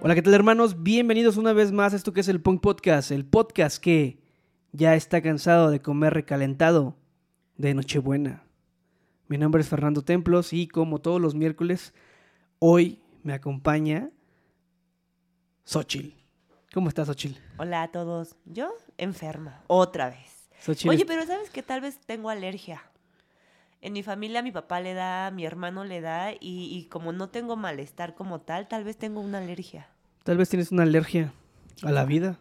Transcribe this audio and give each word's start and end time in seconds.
Hola, 0.00 0.14
¿qué 0.14 0.22
tal 0.22 0.34
hermanos? 0.34 0.82
Bienvenidos 0.82 1.36
una 1.36 1.52
vez 1.52 1.72
más 1.72 1.92
a 1.92 1.96
esto 1.96 2.12
que 2.12 2.20
es 2.20 2.28
el 2.28 2.40
Punk 2.40 2.60
Podcast, 2.60 3.10
el 3.10 3.26
podcast 3.26 3.82
que 3.82 4.20
ya 4.72 4.94
está 4.94 5.20
cansado 5.22 5.70
de 5.70 5.82
comer 5.82 6.14
recalentado 6.14 6.96
de 7.56 7.74
Nochebuena. 7.74 8.44
Mi 9.26 9.36
nombre 9.38 9.60
es 9.60 9.68
Fernando 9.68 10.02
Templos 10.02 10.52
y 10.52 10.68
como 10.68 11.00
todos 11.00 11.20
los 11.20 11.34
miércoles, 11.34 11.92
hoy 12.60 13.00
me 13.22 13.32
acompaña 13.34 14.10
Xochil. 15.64 16.14
¿Cómo 16.72 16.88
estás, 16.88 17.08
Xochil? 17.08 17.38
Hola 17.58 17.82
a 17.82 17.88
todos. 17.90 18.36
Yo 18.46 18.70
enferma, 18.96 19.62
otra 19.66 20.10
vez. 20.10 20.48
Xochitl 20.60 20.90
Oye, 20.90 21.02
es- 21.02 21.06
pero 21.08 21.26
sabes 21.26 21.50
que 21.50 21.62
tal 21.62 21.80
vez 21.80 21.98
tengo 22.06 22.30
alergia. 22.30 22.82
En 23.80 23.92
mi 23.92 24.02
familia 24.02 24.42
mi 24.42 24.52
papá 24.52 24.80
le 24.80 24.94
da, 24.94 25.30
mi 25.30 25.44
hermano 25.44 25.84
le 25.84 26.00
da 26.00 26.32
y, 26.32 26.38
y 26.40 26.86
como 26.88 27.12
no 27.12 27.28
tengo 27.28 27.56
malestar 27.56 28.14
como 28.14 28.40
tal, 28.40 28.68
tal 28.68 28.84
vez 28.84 28.96
tengo 28.96 29.20
una 29.20 29.38
alergia. 29.38 29.88
tal 30.24 30.36
vez 30.36 30.48
tienes 30.48 30.72
una 30.72 30.82
alergia 30.82 31.32
a 31.82 31.92
la 31.92 32.04
vida 32.04 32.38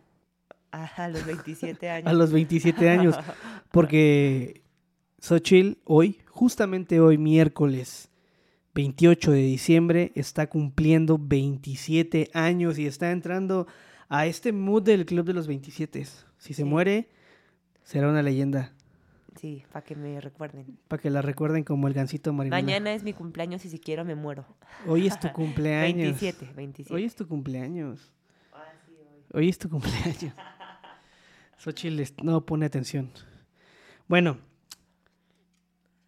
Ajá, 0.71 1.05
a 1.05 1.09
los 1.09 1.25
27 1.25 1.89
años. 1.89 2.07
a 2.09 2.13
los 2.13 2.31
27 2.31 2.89
años. 2.89 3.15
Porque 3.71 4.63
Xochil 5.19 5.79
hoy, 5.85 6.19
justamente 6.27 6.99
hoy, 6.99 7.17
miércoles 7.17 8.09
28 8.75 9.31
de 9.31 9.41
diciembre, 9.41 10.11
está 10.15 10.47
cumpliendo 10.47 11.17
27 11.19 12.29
años 12.33 12.77
y 12.77 12.85
está 12.85 13.11
entrando 13.11 13.65
a 14.07 14.27
este 14.27 14.51
mood 14.51 14.83
del 14.83 15.05
club 15.05 15.25
de 15.25 15.33
los 15.33 15.47
27. 15.47 16.05
Si 16.37 16.53
se 16.53 16.63
muere, 16.63 17.09
será 17.83 18.09
una 18.09 18.21
leyenda. 18.21 18.73
Sí, 19.39 19.63
para 19.71 19.83
que 19.85 19.95
me 19.95 20.19
recuerden. 20.19 20.77
Para 20.87 21.01
que 21.01 21.09
la 21.09 21.21
recuerden 21.21 21.63
como 21.63 21.87
el 21.87 21.93
gancito 21.93 22.33
marinela. 22.33 22.61
Mañana 22.61 22.93
es 22.93 23.03
mi 23.03 23.13
cumpleaños 23.13 23.63
y 23.65 23.69
si 23.69 23.79
quiero 23.79 24.03
me 24.03 24.15
muero. 24.15 24.45
Hoy 24.87 25.07
es 25.07 25.19
tu 25.19 25.29
cumpleaños. 25.33 26.19
27, 26.19 26.53
27. 26.55 26.93
Hoy 26.93 27.03
es 27.05 27.15
tu 27.15 27.27
cumpleaños. 27.27 28.13
Hoy 29.33 29.49
es 29.49 29.57
tu 29.57 29.69
cumpleaños. 29.69 30.33
Xochitl 31.57 32.01
no 32.23 32.45
pone 32.45 32.65
atención. 32.65 33.11
Bueno, 34.07 34.37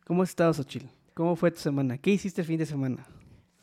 ¿cómo 0.06 0.24
has 0.24 0.30
estado, 0.30 0.54
Xochitl? 0.54 0.88
¿Cómo 1.14 1.36
fue 1.36 1.52
tu 1.52 1.60
semana? 1.60 1.98
¿Qué 1.98 2.12
hiciste 2.12 2.42
el 2.42 2.48
fin 2.48 2.58
de 2.60 2.66
semana? 2.66 3.06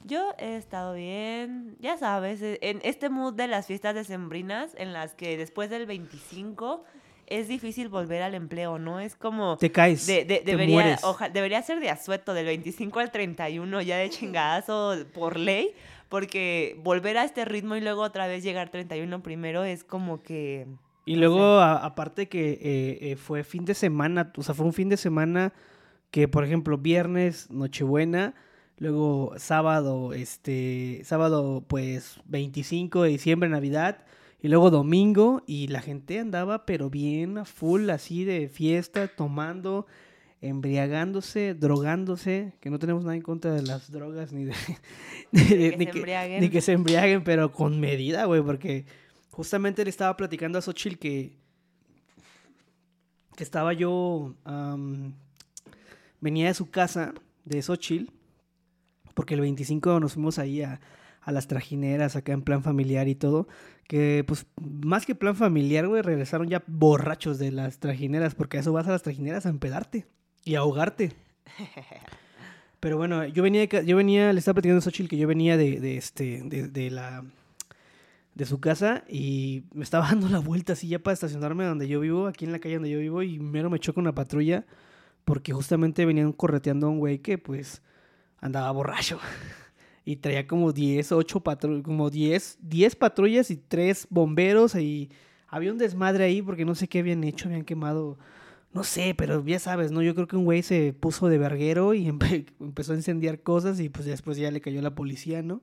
Yo 0.05 0.35
he 0.39 0.57
estado 0.57 0.95
bien, 0.95 1.77
ya 1.81 1.97
sabes, 1.97 2.41
e- 2.43 2.59
en 2.63 2.81
este 2.85 3.09
mood 3.09 3.35
de 3.35 3.49
las 3.49 3.67
fiestas 3.67 3.95
decembrinas 3.95 4.73
en 4.77 4.93
las 4.93 5.15
que 5.15 5.37
después 5.37 5.69
del 5.71 5.87
25 5.87 6.85
es 7.27 7.49
difícil 7.49 7.89
volver 7.89 8.23
al 8.23 8.35
empleo, 8.35 8.79
¿no? 8.79 9.01
Es 9.01 9.15
como... 9.17 9.57
Te 9.59 9.71
caes, 9.73 10.07
de- 10.07 10.25
de- 10.25 10.39
te 10.39 10.51
debería, 10.53 10.75
mueres. 10.75 11.05
oja- 11.05 11.29
debería 11.29 11.61
ser 11.63 11.81
de 11.81 11.91
asueto 11.91 12.35
del 12.35 12.47
25 12.47 13.01
al 13.01 13.11
31 13.11 13.83
ya 13.83 13.97
de 13.99 14.11
chingadazo 14.11 14.95
por 15.15 15.37
ley, 15.39 15.71
porque 16.09 16.77
volver 16.83 17.19
a 17.19 17.25
este 17.25 17.45
ritmo 17.45 17.75
y 17.77 17.81
luego 17.81 18.03
otra 18.03 18.27
vez 18.27 18.45
llegar 18.45 18.69
31 18.71 19.23
primero 19.23 19.65
es 19.65 19.83
como 19.85 20.23
que... 20.23 20.67
Y 21.05 21.15
no 21.15 21.21
luego, 21.21 21.59
a- 21.59 21.85
aparte 21.85 22.29
que 22.29 22.53
eh, 22.63 22.99
eh, 23.13 23.17
fue 23.17 23.45
fin 23.45 23.65
de 23.65 23.75
semana, 23.75 24.33
o 24.37 24.43
sea, 24.43 24.55
fue 24.55 24.67
un 24.67 24.73
fin 24.73 24.89
de 24.89 24.97
semana 24.97 25.53
que, 26.11 26.29
por 26.29 26.45
ejemplo, 26.45 26.79
viernes, 26.79 27.51
Nochebuena, 27.51 28.35
luego 28.79 29.33
sábado, 29.37 30.13
este, 30.13 31.01
sábado, 31.05 31.65
pues, 31.67 32.21
25 32.27 33.03
de 33.03 33.11
diciembre, 33.11 33.49
Navidad, 33.49 33.99
y 34.41 34.49
luego 34.49 34.71
domingo, 34.71 35.43
y 35.47 35.69
la 35.69 35.81
gente 35.81 36.19
andaba, 36.19 36.67
pero 36.67 36.91
bien 36.91 37.39
a 37.39 37.45
full, 37.45 37.89
así 37.91 38.25
de 38.25 38.49
fiesta, 38.49 39.09
tomando, 39.09 39.87
embriagándose, 40.41 41.55
drogándose, 41.55 42.53
que 42.61 42.71
no 42.71 42.79
tenemos 42.79 43.03
nada 43.05 43.17
en 43.17 43.23
contra 43.23 43.53
de 43.53 43.63
las 43.63 43.91
drogas, 43.91 44.33
ni 44.33 44.45
de... 44.45 44.53
que 45.33 45.39
ni 45.41 45.45
se 45.47 45.77
que- 45.91 45.99
embriaguen. 45.99 46.41
ni 46.43 46.49
que 46.51 46.61
se 46.61 46.73
embriaguen, 46.73 47.25
pero 47.25 47.51
con 47.53 47.81
medida, 47.81 48.27
güey, 48.27 48.43
porque 48.43 48.85
justamente 49.31 49.83
le 49.85 49.91
estaba 49.91 50.17
platicando 50.17 50.59
a 50.59 50.63
Xochitl 50.63 50.99
que, 50.99 51.37
que 53.37 53.43
estaba 53.43 53.73
yo, 53.73 54.35
venía 56.21 56.47
de 56.49 56.55
su 56.55 56.71
casa, 56.71 57.15
de 57.45 57.63
Xochitl, 57.63 58.13
porque 59.15 59.35
el 59.35 59.41
25 59.41 59.99
nos 60.01 60.15
fuimos 60.15 60.39
ahí 60.39 60.63
a, 60.63 60.81
a 61.23 61.33
las 61.33 61.49
trajineras, 61.49 62.17
acá 62.17 62.33
en 62.33 62.43
plan 62.43 62.63
familiar 62.63 63.09
y 63.09 63.15
todo, 63.15 63.49
que 63.87 64.25
pues 64.27 64.47
más 64.61 65.07
que 65.07 65.15
plan 65.15 65.37
familiar, 65.37 65.87
güey, 65.87 66.03
regresaron 66.03 66.49
ya 66.49 66.63
borrachos 66.67 67.39
de 67.39 67.53
las 67.53 67.79
trajineras, 67.79 68.35
porque 68.35 68.57
a 68.57 68.61
eso 68.61 68.73
vas 68.73 68.87
a 68.89 68.93
las 68.93 69.03
trajineras 69.03 69.47
a 69.47 69.51
empedarte 69.51 70.07
y 70.45 70.55
a 70.55 70.61
ahogarte. 70.61 71.13
Pero 72.81 72.99
bueno, 72.99 73.25
yo 73.27 73.43
venía, 73.43 73.65
yo 73.65 73.97
venía, 73.97 74.33
le 74.33 74.39
estaba 74.39 74.55
platicando 74.55 74.79
a 74.79 74.83
Xochitl 74.83 75.09
que 75.09 75.17
yo 75.17 75.27
venía 75.27 75.57
de, 75.57 75.81
de 75.81 75.97
este, 75.97 76.43
de, 76.45 76.69
de 76.69 76.91
la, 76.91 77.25
de 78.37 78.45
su 78.45 78.61
casa 78.61 79.03
y 79.09 79.65
me 79.73 79.83
estaba 79.83 80.07
dando 80.11 80.29
la 80.29 80.39
vuelta 80.39 80.75
así 80.75 80.89
ya 80.89 80.99
para 80.99 81.15
estacionarme 81.15 81.65
donde 81.65 81.89
yo 81.89 82.01
vivo, 82.01 82.27
aquí 82.27 82.45
en 82.45 82.53
la 82.53 82.59
calle 82.59 82.75
donde 82.75 82.91
yo 82.91 82.99
vivo 82.99 83.23
y 83.23 83.39
mero 83.39 83.71
me 83.71 83.81
choca 83.81 84.01
una 84.01 84.15
patrulla 84.15 84.67
porque 85.25 85.53
justamente 85.53 86.05
venían 86.05 86.33
correteando 86.33 86.87
a 86.87 86.91
un 86.91 86.99
güey 86.99 87.19
que 87.19 87.39
pues 87.39 87.83
andaba 88.41 88.71
borracho 88.71 89.19
y 90.07 90.17
traía 90.17 90.47
como 90.47 90.73
10, 90.73 91.13
8 91.13 91.41
patrullas, 91.41 91.83
como 91.83 92.09
10, 92.09 92.57
10 92.63 92.97
patrullas 92.97 93.51
y 93.51 93.57
3 93.57 94.07
bomberos 94.09 94.75
y 94.77 95.11
había 95.49 95.73
un 95.73 95.79
desmadre 95.79 96.25
ahí 96.25 96.41
porque 96.41 96.65
no 96.65 96.75
sé 96.75 96.89
qué 96.89 97.01
habían 97.01 97.25
hecho, 97.25 97.49
habían 97.49 97.65
quemado, 97.65 98.17
no 98.73 98.85
sé, 98.85 99.15
pero 99.19 99.45
ya 99.45 99.59
sabes, 99.59 99.91
¿no? 99.91 100.03
Yo 100.03 100.15
creo 100.15 100.29
que 100.29 100.37
un 100.37 100.45
güey 100.45 100.63
se 100.63 100.93
puso 100.93 101.29
de 101.29 101.39
verguero 101.39 101.93
y 101.93 102.07
empe- 102.07 102.47
empezó 102.61 102.93
a 102.93 102.97
incendiar 102.97 103.41
cosas 103.43 103.81
y 103.81 103.89
pues 103.89 104.07
después 104.07 104.39
ya 104.39 104.51
le 104.51 104.61
cayó 104.63 104.81
la 104.81 104.95
policía, 104.95 105.43
¿no? 105.43 105.61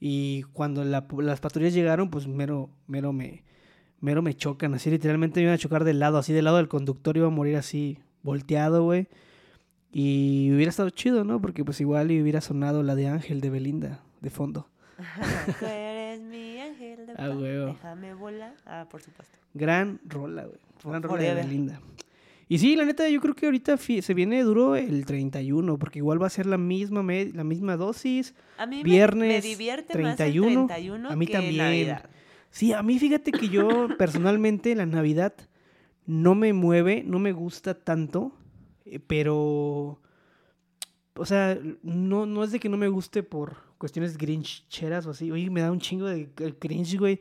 Y 0.00 0.42
cuando 0.52 0.84
la- 0.84 1.06
las 1.20 1.40
patrullas 1.40 1.72
llegaron, 1.74 2.10
pues 2.10 2.26
mero, 2.26 2.70
mero 2.88 3.12
me, 3.12 3.44
mero 4.00 4.22
me 4.22 4.34
chocan, 4.34 4.74
así 4.74 4.90
literalmente 4.90 5.40
me 5.40 5.44
iban 5.44 5.54
a 5.54 5.58
chocar 5.58 5.84
del 5.84 6.00
lado, 6.00 6.18
así 6.18 6.32
del 6.32 6.44
lado 6.46 6.56
del 6.58 6.68
conductor 6.68 7.16
iba 7.16 7.26
a 7.28 7.30
morir 7.30 7.56
así, 7.56 7.98
volteado, 8.22 8.82
güey. 8.84 9.06
Y 9.92 10.50
hubiera 10.54 10.70
estado 10.70 10.90
chido, 10.90 11.24
¿no? 11.24 11.40
Porque 11.40 11.64
pues 11.64 11.80
igual 11.80 12.06
hubiera 12.08 12.40
sonado 12.40 12.82
la 12.82 12.94
de 12.94 13.08
Ángel 13.08 13.40
de 13.40 13.50
Belinda 13.50 14.00
de 14.20 14.30
fondo. 14.30 14.68
Tú 15.58 15.64
eres 15.66 16.20
mi 16.20 16.58
ángel 16.60 17.06
de 17.06 17.12
Ah, 17.16 17.30
huevo. 17.30 17.66
déjame 17.72 18.14
volar. 18.14 18.54
Ah, 18.66 18.86
por 18.90 19.00
supuesto. 19.00 19.38
Gran 19.54 20.00
rola, 20.06 20.44
güey. 20.44 20.58
Gran 20.84 21.02
rola 21.02 21.22
de. 21.22 21.34
Belinda. 21.34 21.80
Y 22.50 22.58
sí, 22.58 22.76
la 22.76 22.84
neta, 22.86 23.06
yo 23.10 23.20
creo 23.20 23.34
que 23.34 23.44
ahorita 23.46 23.76
se 23.76 24.14
viene 24.14 24.42
duro 24.42 24.74
el 24.74 25.04
31, 25.04 25.78
porque 25.78 25.98
igual 25.98 26.20
va 26.22 26.28
a 26.28 26.30
ser 26.30 26.46
la 26.46 26.56
misma, 26.56 27.02
la 27.34 27.44
misma 27.44 27.76
dosis. 27.76 28.34
A 28.56 28.64
mí 28.66 28.76
me- 28.78 28.82
Viernes 28.84 29.44
me, 29.44 29.48
divierte 29.50 29.92
31, 29.92 30.62
más 30.62 30.70
el 30.70 30.86
31 30.86 31.10
a 31.10 31.16
mí 31.16 31.26
que 31.26 31.32
también. 31.34 31.56
Navidad. 31.58 32.10
Sí, 32.50 32.72
a 32.72 32.82
mí 32.82 32.98
fíjate 32.98 33.32
que 33.32 33.50
yo 33.50 33.88
personalmente 33.98 34.74
la 34.74 34.86
Navidad 34.86 35.34
no 36.06 36.34
me 36.34 36.54
mueve, 36.54 37.02
no 37.06 37.18
me 37.18 37.32
gusta 37.32 37.74
tanto, 37.74 38.32
pero, 39.06 40.00
o 41.14 41.26
sea, 41.26 41.58
no, 41.82 42.26
no 42.26 42.44
es 42.44 42.52
de 42.52 42.60
que 42.60 42.68
no 42.68 42.76
me 42.76 42.88
guste 42.88 43.22
por 43.22 43.56
cuestiones 43.78 44.18
grincheras 44.18 45.06
o 45.06 45.10
así. 45.10 45.30
Oye, 45.30 45.50
me 45.50 45.60
da 45.60 45.70
un 45.70 45.80
chingo 45.80 46.06
de 46.06 46.30
cringe, 46.58 46.98
güey. 46.98 47.20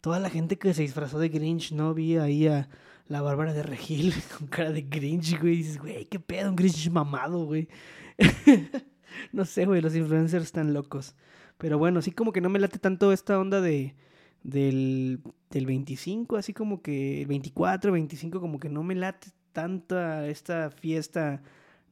Toda 0.00 0.20
la 0.20 0.28
gente 0.28 0.58
que 0.58 0.74
se 0.74 0.82
disfrazó 0.82 1.18
de 1.18 1.30
Grinch, 1.30 1.72
¿no? 1.72 1.94
Vi 1.94 2.18
ahí 2.18 2.46
a 2.46 2.68
la 3.06 3.22
Bárbara 3.22 3.54
de 3.54 3.62
Regil 3.62 4.12
con 4.38 4.48
cara 4.48 4.70
de 4.70 4.82
Grinch, 4.82 5.40
güey. 5.40 5.56
Dices, 5.56 5.78
güey, 5.78 6.04
qué 6.04 6.20
pedo, 6.20 6.50
un 6.50 6.56
Grinch 6.56 6.90
mamado, 6.90 7.46
güey. 7.46 7.68
no 9.32 9.46
sé, 9.46 9.64
güey, 9.64 9.80
los 9.80 9.96
influencers 9.96 10.44
están 10.44 10.74
locos. 10.74 11.14
Pero 11.56 11.78
bueno, 11.78 12.02
sí 12.02 12.12
como 12.12 12.32
que 12.32 12.42
no 12.42 12.50
me 12.50 12.58
late 12.58 12.78
tanto 12.78 13.12
esta 13.12 13.38
onda 13.38 13.62
de 13.62 13.94
del, 14.42 15.20
del 15.50 15.66
25, 15.66 16.36
así 16.36 16.52
como 16.52 16.82
que 16.82 17.22
el 17.22 17.26
24, 17.26 17.92
25, 17.92 18.40
como 18.40 18.60
que 18.60 18.68
no 18.68 18.82
me 18.82 18.94
late 18.94 19.28
tanta 19.54 20.28
esta 20.28 20.70
fiesta 20.70 21.40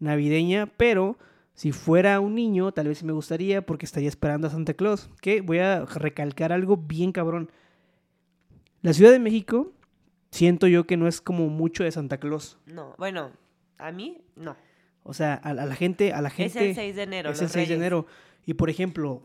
navideña, 0.00 0.67
pero 0.76 1.17
si 1.55 1.73
fuera 1.73 2.20
un 2.20 2.35
niño, 2.35 2.73
tal 2.73 2.88
vez 2.88 3.03
me 3.03 3.12
gustaría 3.12 3.64
porque 3.64 3.87
estaría 3.87 4.09
esperando 4.11 4.49
a 4.49 4.50
Santa 4.50 4.75
Claus. 4.75 5.09
Que 5.23 5.41
voy 5.41 5.59
a 5.59 5.87
recalcar 5.87 6.53
algo 6.53 6.76
bien 6.76 7.12
cabrón. 7.12 7.50
La 8.82 8.93
Ciudad 8.93 9.12
de 9.12 9.19
México, 9.19 9.73
siento 10.31 10.67
yo 10.67 10.87
que 10.87 10.97
no 10.97 11.06
es 11.09 11.20
como 11.20 11.49
mucho 11.49 11.85
de 11.85 11.93
Santa 11.93 12.19
Claus. 12.19 12.59
No, 12.67 12.94
bueno, 12.99 13.31
a 13.79 13.93
mí 13.93 14.19
no. 14.37 14.56
O 15.05 15.14
sea, 15.14 15.35
a, 15.43 15.50
a 15.50 15.55
la 15.55 15.75
gente, 15.75 16.12
a 16.12 16.20
la 16.20 16.29
Es 16.29 16.35
gente. 16.35 16.69
el 16.70 16.75
6 16.75 16.97
de 16.97 17.03
enero. 17.03 17.31
Es 17.31 17.38
el 17.38 17.44
los 17.44 17.53
6 17.53 17.69
de 17.69 17.75
enero. 17.75 18.06
Y 18.44 18.55
por 18.55 18.70
ejemplo, 18.70 19.23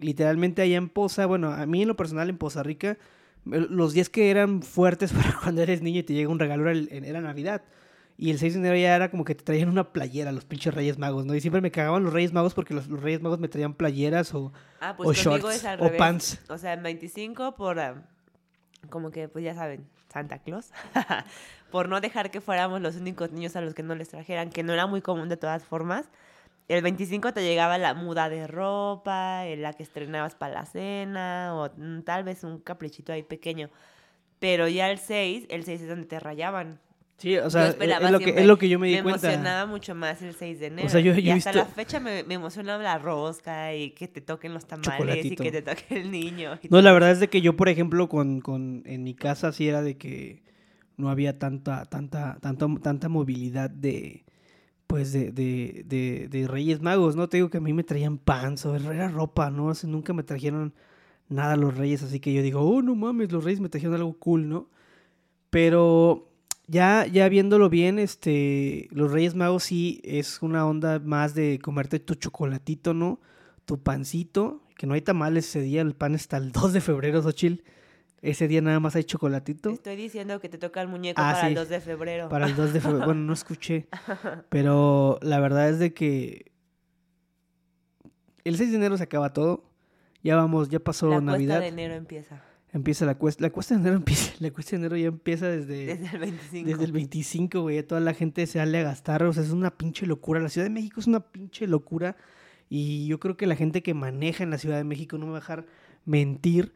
literalmente 0.00 0.62
allá 0.62 0.76
en 0.76 0.88
Poza, 0.88 1.26
bueno, 1.26 1.52
a 1.52 1.66
mí 1.66 1.82
en 1.82 1.88
lo 1.88 1.96
personal 1.96 2.30
en 2.30 2.38
Poza 2.38 2.62
Rica, 2.62 2.96
los 3.44 3.92
días 3.92 4.08
que 4.08 4.30
eran 4.30 4.62
fuertes 4.62 5.12
para 5.14 5.34
cuando 5.40 5.62
eres 5.62 5.82
niño 5.82 6.00
y 6.00 6.02
te 6.02 6.14
llega 6.14 6.30
un 6.30 6.38
regalo 6.38 6.70
era, 6.70 7.20
Navidad. 7.20 7.62
Y 8.16 8.30
el 8.30 8.38
6 8.38 8.54
de 8.54 8.60
enero 8.60 8.76
ya 8.76 8.94
era 8.94 9.10
como 9.10 9.24
que 9.24 9.34
te 9.34 9.42
traían 9.42 9.68
una 9.68 9.92
playera 9.92 10.30
los 10.30 10.44
pinches 10.44 10.72
Reyes 10.72 10.98
Magos, 10.98 11.26
¿no? 11.26 11.34
Y 11.34 11.40
siempre 11.40 11.60
me 11.60 11.72
cagaban 11.72 12.04
los 12.04 12.12
Reyes 12.12 12.32
Magos 12.32 12.54
porque 12.54 12.72
los, 12.72 12.86
los 12.86 13.02
Reyes 13.02 13.20
Magos 13.20 13.40
me 13.40 13.48
traían 13.48 13.74
playeras 13.74 14.32
o, 14.34 14.52
Ah, 14.80 14.92
o 14.92 15.02
pues 15.02 15.22
conmigo 15.24 15.50
shorts 15.50 15.64
o 15.80 15.84
revés. 15.84 15.98
pants. 15.98 16.40
O 16.48 16.56
sea, 16.56 16.74
en 16.74 16.84
25 16.84 17.56
por, 17.56 17.80
ah, 17.80 18.06
como 18.88 19.10
que, 19.10 19.28
pues 19.28 19.44
ya 19.44 19.54
saben, 19.54 19.88
Santa 20.12 20.38
Claus, 20.38 20.70
por 21.72 21.88
no 21.88 22.00
dejar 22.00 22.30
que 22.30 22.40
fuéramos 22.40 22.80
los 22.80 22.94
únicos 22.94 23.32
niños 23.32 23.56
a 23.56 23.60
los 23.62 23.74
que 23.74 23.82
no 23.82 23.96
les 23.96 24.08
trajeran, 24.10 24.50
que 24.50 24.62
no 24.62 24.72
era 24.72 24.86
muy 24.86 25.00
común 25.02 25.28
de 25.28 25.36
todas 25.36 25.64
formas. 25.64 26.08
El 26.68 26.82
25 26.82 27.32
te 27.34 27.42
llegaba 27.42 27.76
la 27.78 27.92
muda 27.94 28.28
de 28.30 28.46
ropa, 28.46 29.46
eh, 29.46 29.56
la 29.56 29.72
que 29.74 29.82
estrenabas 29.82 30.34
para 30.34 30.54
la 30.54 30.64
cena, 30.66 31.52
o 31.54 31.70
mm, 31.76 32.00
tal 32.02 32.24
vez 32.24 32.42
un 32.44 32.58
caprichito 32.58 33.12
ahí 33.12 33.22
pequeño. 33.22 33.68
Pero 34.38 34.66
ya 34.68 34.90
el 34.90 34.98
6, 34.98 35.46
el 35.50 35.64
6 35.64 35.82
es 35.82 35.88
donde 35.88 36.06
te 36.06 36.18
rayaban. 36.20 36.80
Sí, 37.16 37.36
o 37.38 37.48
sea, 37.48 37.68
es, 37.68 38.10
lo 38.10 38.18
que, 38.18 38.30
es 38.30 38.44
lo 38.46 38.58
que 38.58 38.68
yo 38.68 38.78
me 38.78 38.88
di 38.88 38.96
me 38.96 39.02
cuenta. 39.02 39.28
emocionaba 39.28 39.66
mucho 39.70 39.94
más 39.94 40.20
el 40.22 40.34
6 40.34 40.58
de 40.58 40.66
enero. 40.66 40.88
sea, 40.88 41.00
yo- 41.00 41.12
yo 41.12 41.20
y 41.20 41.30
hasta 41.30 41.52
visto- 41.52 41.68
la 41.68 41.72
fecha 41.74 42.00
me, 42.00 42.24
me 42.24 42.34
emocionaba 42.34 42.82
la 42.82 42.98
rosca 42.98 43.72
y 43.74 43.90
que 43.90 44.08
te 44.08 44.20
toquen 44.20 44.52
los 44.52 44.66
tamales 44.66 45.24
y 45.24 45.36
que 45.36 45.52
te 45.52 45.62
toque 45.62 45.84
el 45.90 46.10
niño. 46.10 46.58
y 46.62 46.68
No, 46.68 46.78
la 46.78 46.88
todo. 46.90 46.94
verdad 46.94 47.10
es 47.12 47.20
de 47.20 47.28
que 47.28 47.40
yo, 47.40 47.56
por 47.56 47.68
ejemplo, 47.68 48.08
con, 48.08 48.40
con 48.40 48.82
en 48.86 49.04
mi 49.04 49.14
casa 49.14 49.52
sí 49.52 49.68
era 49.68 49.80
de 49.80 49.96
que 49.96 50.42
no 50.96 51.08
había 51.08 51.38
tanta, 51.38 51.84
tanta, 51.84 52.38
tanta, 52.40 52.66
tanta 52.82 53.08
movilidad 53.08 53.70
de 53.70 54.24
pues 54.94 55.12
de, 55.12 55.32
de, 55.32 55.84
de, 55.88 56.28
de 56.30 56.46
Reyes 56.46 56.80
Magos, 56.80 57.16
¿no? 57.16 57.28
Te 57.28 57.38
digo 57.38 57.50
que 57.50 57.58
a 57.58 57.60
mí 57.60 57.72
me 57.72 57.82
traían 57.82 58.16
pan, 58.16 58.56
sobre 58.56 58.84
era 58.84 59.08
ropa, 59.08 59.50
¿no? 59.50 59.72
Nunca 59.82 60.12
me 60.12 60.22
trajeron 60.22 60.72
nada 61.28 61.56
los 61.56 61.76
Reyes, 61.76 62.04
así 62.04 62.20
que 62.20 62.32
yo 62.32 62.42
digo, 62.42 62.60
oh, 62.60 62.80
no 62.80 62.94
mames, 62.94 63.32
los 63.32 63.42
Reyes 63.42 63.58
me 63.58 63.68
trajeron 63.68 63.96
algo 63.96 64.16
cool, 64.20 64.48
¿no? 64.48 64.68
Pero 65.50 66.28
ya, 66.68 67.08
ya 67.08 67.28
viéndolo 67.28 67.70
bien, 67.70 67.98
este, 67.98 68.86
los 68.92 69.10
Reyes 69.10 69.34
Magos 69.34 69.64
sí 69.64 70.00
es 70.04 70.40
una 70.42 70.64
onda 70.64 71.00
más 71.00 71.34
de 71.34 71.58
comerte 71.58 71.98
tu 71.98 72.14
chocolatito, 72.14 72.94
¿no? 72.94 73.18
Tu 73.64 73.82
pancito, 73.82 74.62
que 74.76 74.86
no 74.86 74.94
hay 74.94 75.00
tamales 75.00 75.48
ese 75.48 75.60
día, 75.60 75.82
el 75.82 75.96
pan 75.96 76.14
está 76.14 76.36
el 76.36 76.52
2 76.52 76.72
de 76.72 76.80
febrero, 76.80 77.20
Xochitl. 77.20 77.64
Ese 78.24 78.48
día 78.48 78.62
nada 78.62 78.80
más 78.80 78.96
hay 78.96 79.04
chocolatito. 79.04 79.68
Estoy 79.70 79.96
diciendo 79.96 80.40
que 80.40 80.48
te 80.48 80.56
toca 80.56 80.80
el 80.80 80.88
muñeco 80.88 81.20
Ah, 81.20 81.32
para 81.34 81.48
el 81.48 81.52
sí. 81.52 81.54
2 81.56 81.68
de 81.68 81.80
febrero. 81.80 82.28
Para 82.30 82.46
el 82.46 82.56
2 82.56 82.72
de 82.72 82.80
febrero. 82.80 83.04
Bueno, 83.04 83.20
no 83.20 83.32
escuché. 83.34 83.86
Pero 84.48 85.18
la 85.20 85.40
verdad 85.40 85.68
es 85.68 85.78
de 85.78 85.92
que 85.92 86.50
el 88.44 88.56
6 88.56 88.70
de 88.70 88.76
enero 88.76 88.96
se 88.96 89.02
acaba 89.04 89.32
todo. 89.32 89.64
Ya 90.22 90.36
vamos, 90.36 90.70
ya 90.70 90.80
pasó 90.80 91.08
la 91.08 91.20
Navidad. 91.20 91.56
cuesta 91.56 91.60
de 91.60 91.68
enero 91.68 91.94
empieza. 91.94 92.42
Empieza 92.72 93.04
la 93.04 93.14
cuesta. 93.16 93.42
La 93.42 93.50
cuesta 93.50 93.74
de 93.74 93.80
enero 93.82 93.96
empieza. 93.96 94.32
La 94.38 94.50
cuesta 94.50 94.70
de 94.70 94.76
enero 94.78 94.96
ya 94.96 95.08
empieza 95.08 95.46
desde, 95.48 95.84
Desde 95.96 96.14
el 96.14 96.18
25. 96.18 96.70
desde 96.70 96.84
el 96.84 96.92
25, 96.92 97.60
güey. 97.60 97.82
Toda 97.82 98.00
la 98.00 98.14
gente 98.14 98.46
se 98.46 98.58
sale 98.58 98.78
a 98.78 98.82
gastar. 98.84 99.22
O 99.24 99.32
sea, 99.34 99.42
es 99.42 99.50
una 99.50 99.76
pinche 99.76 100.06
locura. 100.06 100.40
La 100.40 100.48
Ciudad 100.48 100.64
de 100.66 100.70
México 100.72 100.98
es 100.98 101.06
una 101.06 101.20
pinche 101.20 101.66
locura. 101.66 102.16
Y 102.70 103.06
yo 103.06 103.20
creo 103.20 103.36
que 103.36 103.46
la 103.46 103.54
gente 103.54 103.82
que 103.82 103.92
maneja 103.92 104.42
en 104.42 104.48
la 104.50 104.56
Ciudad 104.56 104.78
de 104.78 104.84
México 104.84 105.18
no 105.18 105.26
me 105.26 105.32
va 105.32 105.38
a 105.38 105.40
dejar 105.40 105.66
mentir 106.06 106.72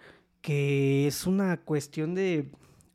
que 0.49 1.07
es 1.07 1.27
una 1.27 1.59
cuestión 1.59 2.15
de 2.15 2.49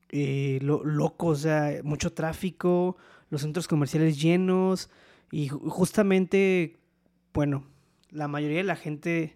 eh, 0.10 0.58
lo- 0.64 0.84
loco, 0.84 1.28
o 1.28 1.36
sea, 1.36 1.82
mucho 1.84 2.12
tráfico, 2.12 2.98
los 3.30 3.42
centros 3.42 3.68
comerciales 3.68 4.20
llenos 4.20 4.90
y 5.32 5.50
ju- 5.50 5.70
justamente, 5.70 6.80
bueno, 7.32 7.64
la 8.10 8.28
mayoría 8.28 8.58
de 8.58 8.64
la 8.64 8.76
gente 8.76 9.36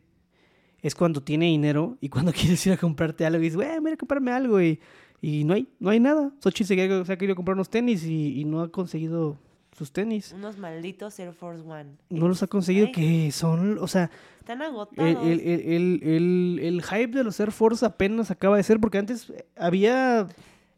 es 0.82 0.96
cuando 0.96 1.22
tiene 1.22 1.46
dinero 1.46 2.00
y 2.02 2.10
cuando 2.10 2.32
quieres 2.34 2.66
ir 2.66 2.74
a 2.74 2.78
comprarte 2.78 3.24
algo 3.24 3.38
y 3.38 3.44
dices, 3.44 3.58
güey, 3.58 3.80
mira, 3.82 3.98
comprarme 3.98 4.32
algo 4.32 4.60
y, 4.60 4.80
y 5.22 5.44
no 5.44 5.54
hay, 5.54 5.68
no 5.80 5.92
hay 5.92 6.00
nada. 6.00 6.34
Xochitl 6.42 6.66
se, 7.06 7.12
ha 7.14 7.18
querido 7.20 7.36
comprar 7.36 7.54
unos 7.54 7.70
tenis 7.70 8.04
y 8.04 8.44
no 8.46 8.62
ha 8.62 8.72
conseguido 8.72 9.38
sus 9.78 9.92
tenis. 9.92 10.32
Unos 10.32 10.58
malditos 10.58 11.20
Air 11.20 11.34
Force 11.34 11.62
One. 11.62 11.92
No 12.10 12.28
los 12.28 12.42
ha 12.42 12.48
conseguido, 12.48 12.88
que 12.94 13.32
son, 13.32 13.78
o 13.80 13.88
sea, 13.88 14.10
Están 14.40 14.62
agotados. 14.64 15.24
el, 15.26 15.40
el, 15.40 15.60
el, 15.62 16.00
el- 16.04 16.60
el 16.64 16.84
hype 16.84 17.16
de 17.18 17.24
los 17.24 17.40
Air 17.40 17.52
Force 17.52 17.86
apenas 17.86 18.32
acaba 18.32 18.58
de 18.58 18.64
ser, 18.64 18.80
porque 18.80 18.98
antes 18.98 19.32
había 19.56 20.28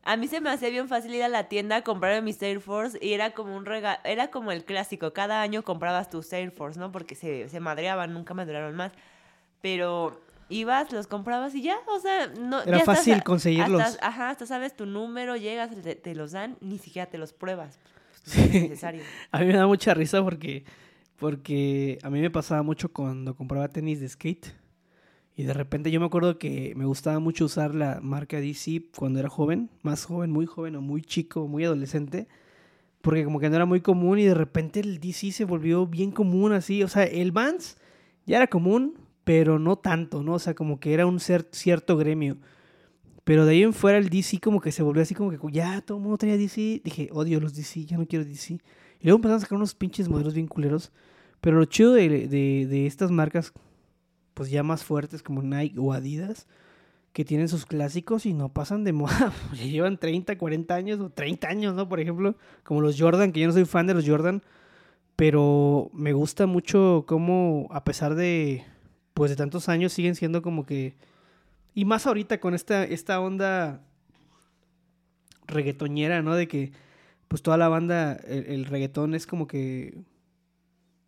A 0.04 0.18
mí 0.18 0.28
se 0.28 0.42
me 0.42 0.50
hacía 0.50 0.70
bien 0.70 0.88
fácil 0.90 1.14
ir 1.16 1.24
a 1.24 1.30
la 1.30 1.48
tienda 1.48 1.78
a 1.78 1.82
comprar 1.84 2.22
mis 2.24 2.42
Air 2.42 2.60
Force 2.60 2.98
y 3.02 3.14
era 3.14 3.32
como 3.32 3.56
un 3.56 3.66
regalo, 3.66 4.00
era 4.04 4.30
como 4.32 4.52
el 4.52 4.66
clásico, 4.66 5.14
cada 5.14 5.42
año 5.42 5.64
comprabas 5.64 6.10
tus 6.10 6.32
Air 6.34 6.52
Force, 6.52 6.78
¿no? 6.80 6.92
Porque 6.92 7.16
se, 7.16 7.48
se 7.48 7.60
madreaban, 7.62 8.14
nunca 8.14 8.34
me 8.34 8.46
duraron 8.46 8.76
más. 8.76 8.92
Pero 9.62 10.20
ibas, 10.50 10.92
los 10.92 11.06
comprabas 11.08 11.54
y 11.56 11.62
ya, 11.62 11.78
o 11.88 12.00
sea, 12.00 12.28
no... 12.28 12.62
Era 12.64 12.80
ya 12.80 12.86
fácil 12.86 13.24
conseguirlos. 13.24 13.82
hasta- 13.82 14.08
ajá, 14.08 14.30
hasta 14.32 14.46
sabes 14.46 14.76
tu 14.76 14.86
número, 14.86 15.36
llegas, 15.38 15.70
te, 15.84 15.96
te 15.96 16.16
los 16.16 16.32
dan, 16.32 16.58
ni 16.60 16.80
siquiera 16.80 17.10
te 17.10 17.18
los 17.18 17.34
pruebas. 17.34 17.78
Sí. 18.30 18.42
necesario. 18.54 19.02
A 19.32 19.40
mí 19.40 19.48
me 19.48 19.54
da 19.54 19.68
mucha 19.68 19.94
risa 19.94 20.24
porque, 20.24 20.64
porque 21.18 21.98
a 22.04 22.10
mí 22.10 22.22
me 22.22 22.30
pasaba 22.30 22.64
mucho 22.64 22.90
cuando 22.90 23.36
compraba 23.36 23.68
tenis 23.70 24.00
de 24.00 24.08
skate. 24.08 24.54
Y 25.36 25.44
de 25.44 25.54
repente 25.54 25.90
yo 25.90 26.00
me 26.00 26.06
acuerdo 26.06 26.38
que 26.38 26.74
me 26.76 26.86
gustaba 26.86 27.20
mucho 27.20 27.46
usar 27.46 27.74
la 27.74 28.02
marca 28.02 28.42
DC 28.42 28.84
cuando 28.98 29.20
era 29.20 29.30
joven, 29.30 29.70
más 29.84 30.04
joven, 30.04 30.32
muy 30.32 30.46
joven 30.46 30.76
o 30.76 30.82
muy 30.82 31.02
chico, 31.02 31.48
muy 31.48 31.64
adolescente. 31.64 32.28
Porque 33.02 33.24
como 33.24 33.40
que 33.40 33.50
no 33.50 33.56
era 33.56 33.66
muy 33.66 33.80
común 33.80 34.20
y 34.20 34.26
de 34.26 34.34
repente 34.34 34.82
el 34.82 35.00
DC 35.00 35.32
se 35.32 35.46
volvió 35.46 35.88
bien 35.88 36.12
común 36.12 36.52
así. 36.52 36.84
O 36.84 36.90
sea, 36.90 37.04
el 37.06 37.32
Vans 37.32 37.78
ya 38.26 38.38
era 38.38 38.48
común, 38.48 38.96
pero 39.24 39.60
no 39.60 39.78
tanto, 39.78 40.24
¿no? 40.24 40.34
O 40.34 40.40
sea, 40.40 40.54
como 40.54 40.80
que 40.80 40.94
era 40.94 41.06
un 41.06 41.20
cierto 41.20 41.96
gremio. 41.96 42.38
Pero 43.30 43.46
de 43.46 43.52
ahí 43.52 43.62
en 43.62 43.74
fuera 43.74 44.00
el 44.00 44.10
DC 44.10 44.40
como 44.40 44.60
que 44.60 44.72
se 44.72 44.82
volvió 44.82 45.04
así 45.04 45.14
como 45.14 45.30
que 45.30 45.38
ya 45.52 45.82
todo 45.82 46.00
el 46.00 46.02
mundo 46.02 46.18
tenía 46.18 46.36
DC. 46.36 46.82
Dije, 46.84 47.10
odio 47.12 47.40
los 47.40 47.54
DC, 47.54 47.86
ya 47.86 47.96
no 47.96 48.08
quiero 48.08 48.26
DC. 48.26 48.54
Y 48.54 48.60
luego 49.04 49.18
empezaron 49.18 49.38
a 49.38 49.42
sacar 49.42 49.56
unos 49.56 49.76
pinches 49.76 50.10
modelos 50.10 50.34
bien 50.34 50.48
culeros. 50.48 50.92
Pero 51.40 51.60
lo 51.60 51.66
chido 51.66 51.94
de, 51.94 52.28
de, 52.28 52.66
de 52.66 52.88
estas 52.88 53.12
marcas, 53.12 53.54
pues 54.34 54.50
ya 54.50 54.64
más 54.64 54.84
fuertes 54.84 55.22
como 55.22 55.44
Nike 55.44 55.78
o 55.78 55.94
Adidas, 55.94 56.48
que 57.14 57.24
tienen 57.24 57.50
sus 57.50 57.68
clásicos 57.68 58.26
y 58.26 58.34
no 58.34 58.50
pasan 58.50 58.84
de 58.84 58.94
moda. 58.94 59.32
Ya 59.54 59.66
llevan 59.66 60.00
30, 60.00 60.36
40 60.36 60.74
años 60.74 61.00
o 61.00 61.12
30 61.12 61.48
años, 61.50 61.76
¿no? 61.76 61.88
Por 61.88 62.00
ejemplo, 62.00 62.34
como 62.64 62.82
los 62.82 63.00
Jordan, 63.00 63.32
que 63.32 63.42
yo 63.42 63.46
no 63.46 63.54
soy 63.54 63.66
fan 63.66 63.86
de 63.86 63.94
los 63.94 64.08
Jordan. 64.08 64.42
Pero 65.16 65.92
me 65.94 66.14
gusta 66.14 66.48
mucho 66.48 67.06
cómo, 67.08 67.68
a 67.70 67.84
pesar 67.84 68.16
de, 68.16 68.66
pues 69.14 69.30
de 69.30 69.38
tantos 69.38 69.70
años, 69.70 69.94
siguen 69.94 70.16
siendo 70.16 70.42
como 70.42 70.66
que... 70.66 70.96
Y 71.74 71.86
más 71.86 72.08
ahorita 72.08 72.40
con 72.40 72.54
esta, 72.54 72.84
esta 72.84 73.20
onda 73.20 73.82
reggaetoñera, 75.48 76.22
¿no? 76.22 76.36
De 76.36 76.48
que 76.48 76.72
pues 77.28 77.42
toda 77.42 77.58
la 77.58 77.70
banda, 77.70 78.14
el, 78.14 78.46
el 78.48 78.66
reggaetón 78.66 79.14
es 79.14 79.28
como 79.28 79.48
que 79.48 80.04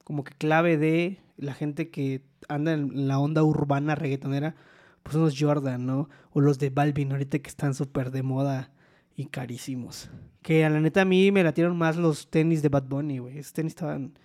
como 0.03 0.23
que 0.23 0.33
clave 0.33 0.77
de 0.77 1.19
la 1.37 1.53
gente 1.53 1.89
que 1.89 2.21
anda 2.49 2.73
en 2.73 3.07
la 3.07 3.19
onda 3.19 3.43
urbana 3.43 3.95
reggaetonera, 3.95 4.55
pues 5.03 5.15
unos 5.15 5.35
Jordan, 5.37 5.85
¿no? 5.85 6.09
O 6.31 6.41
los 6.41 6.59
de 6.59 6.69
Balvin 6.69 7.11
ahorita 7.11 7.39
que 7.39 7.49
están 7.49 7.73
súper 7.73 8.11
de 8.11 8.23
moda 8.23 8.71
y 9.15 9.25
carísimos. 9.25 10.09
Que 10.41 10.65
a 10.65 10.69
la 10.69 10.79
neta 10.79 11.01
a 11.01 11.05
mí 11.05 11.31
me 11.31 11.43
latieron 11.43 11.77
más 11.77 11.97
los 11.97 12.29
tenis 12.29 12.61
de 12.61 12.69
Bad 12.69 12.83
Bunny, 12.83 13.19
güey. 13.19 13.37
Esos 13.37 13.53
tenis 13.53 13.71
estaban... 13.71 14.17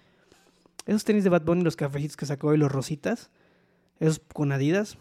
Esos 0.86 1.04
tenis 1.04 1.24
de 1.24 1.30
Bad 1.30 1.42
Bunny, 1.42 1.62
los 1.62 1.76
cafecitos 1.76 2.16
que 2.16 2.26
sacó 2.26 2.54
y 2.54 2.58
los 2.58 2.70
rositas, 2.70 3.30
esos 3.98 4.20
con 4.32 4.52
Adidas, 4.52 4.98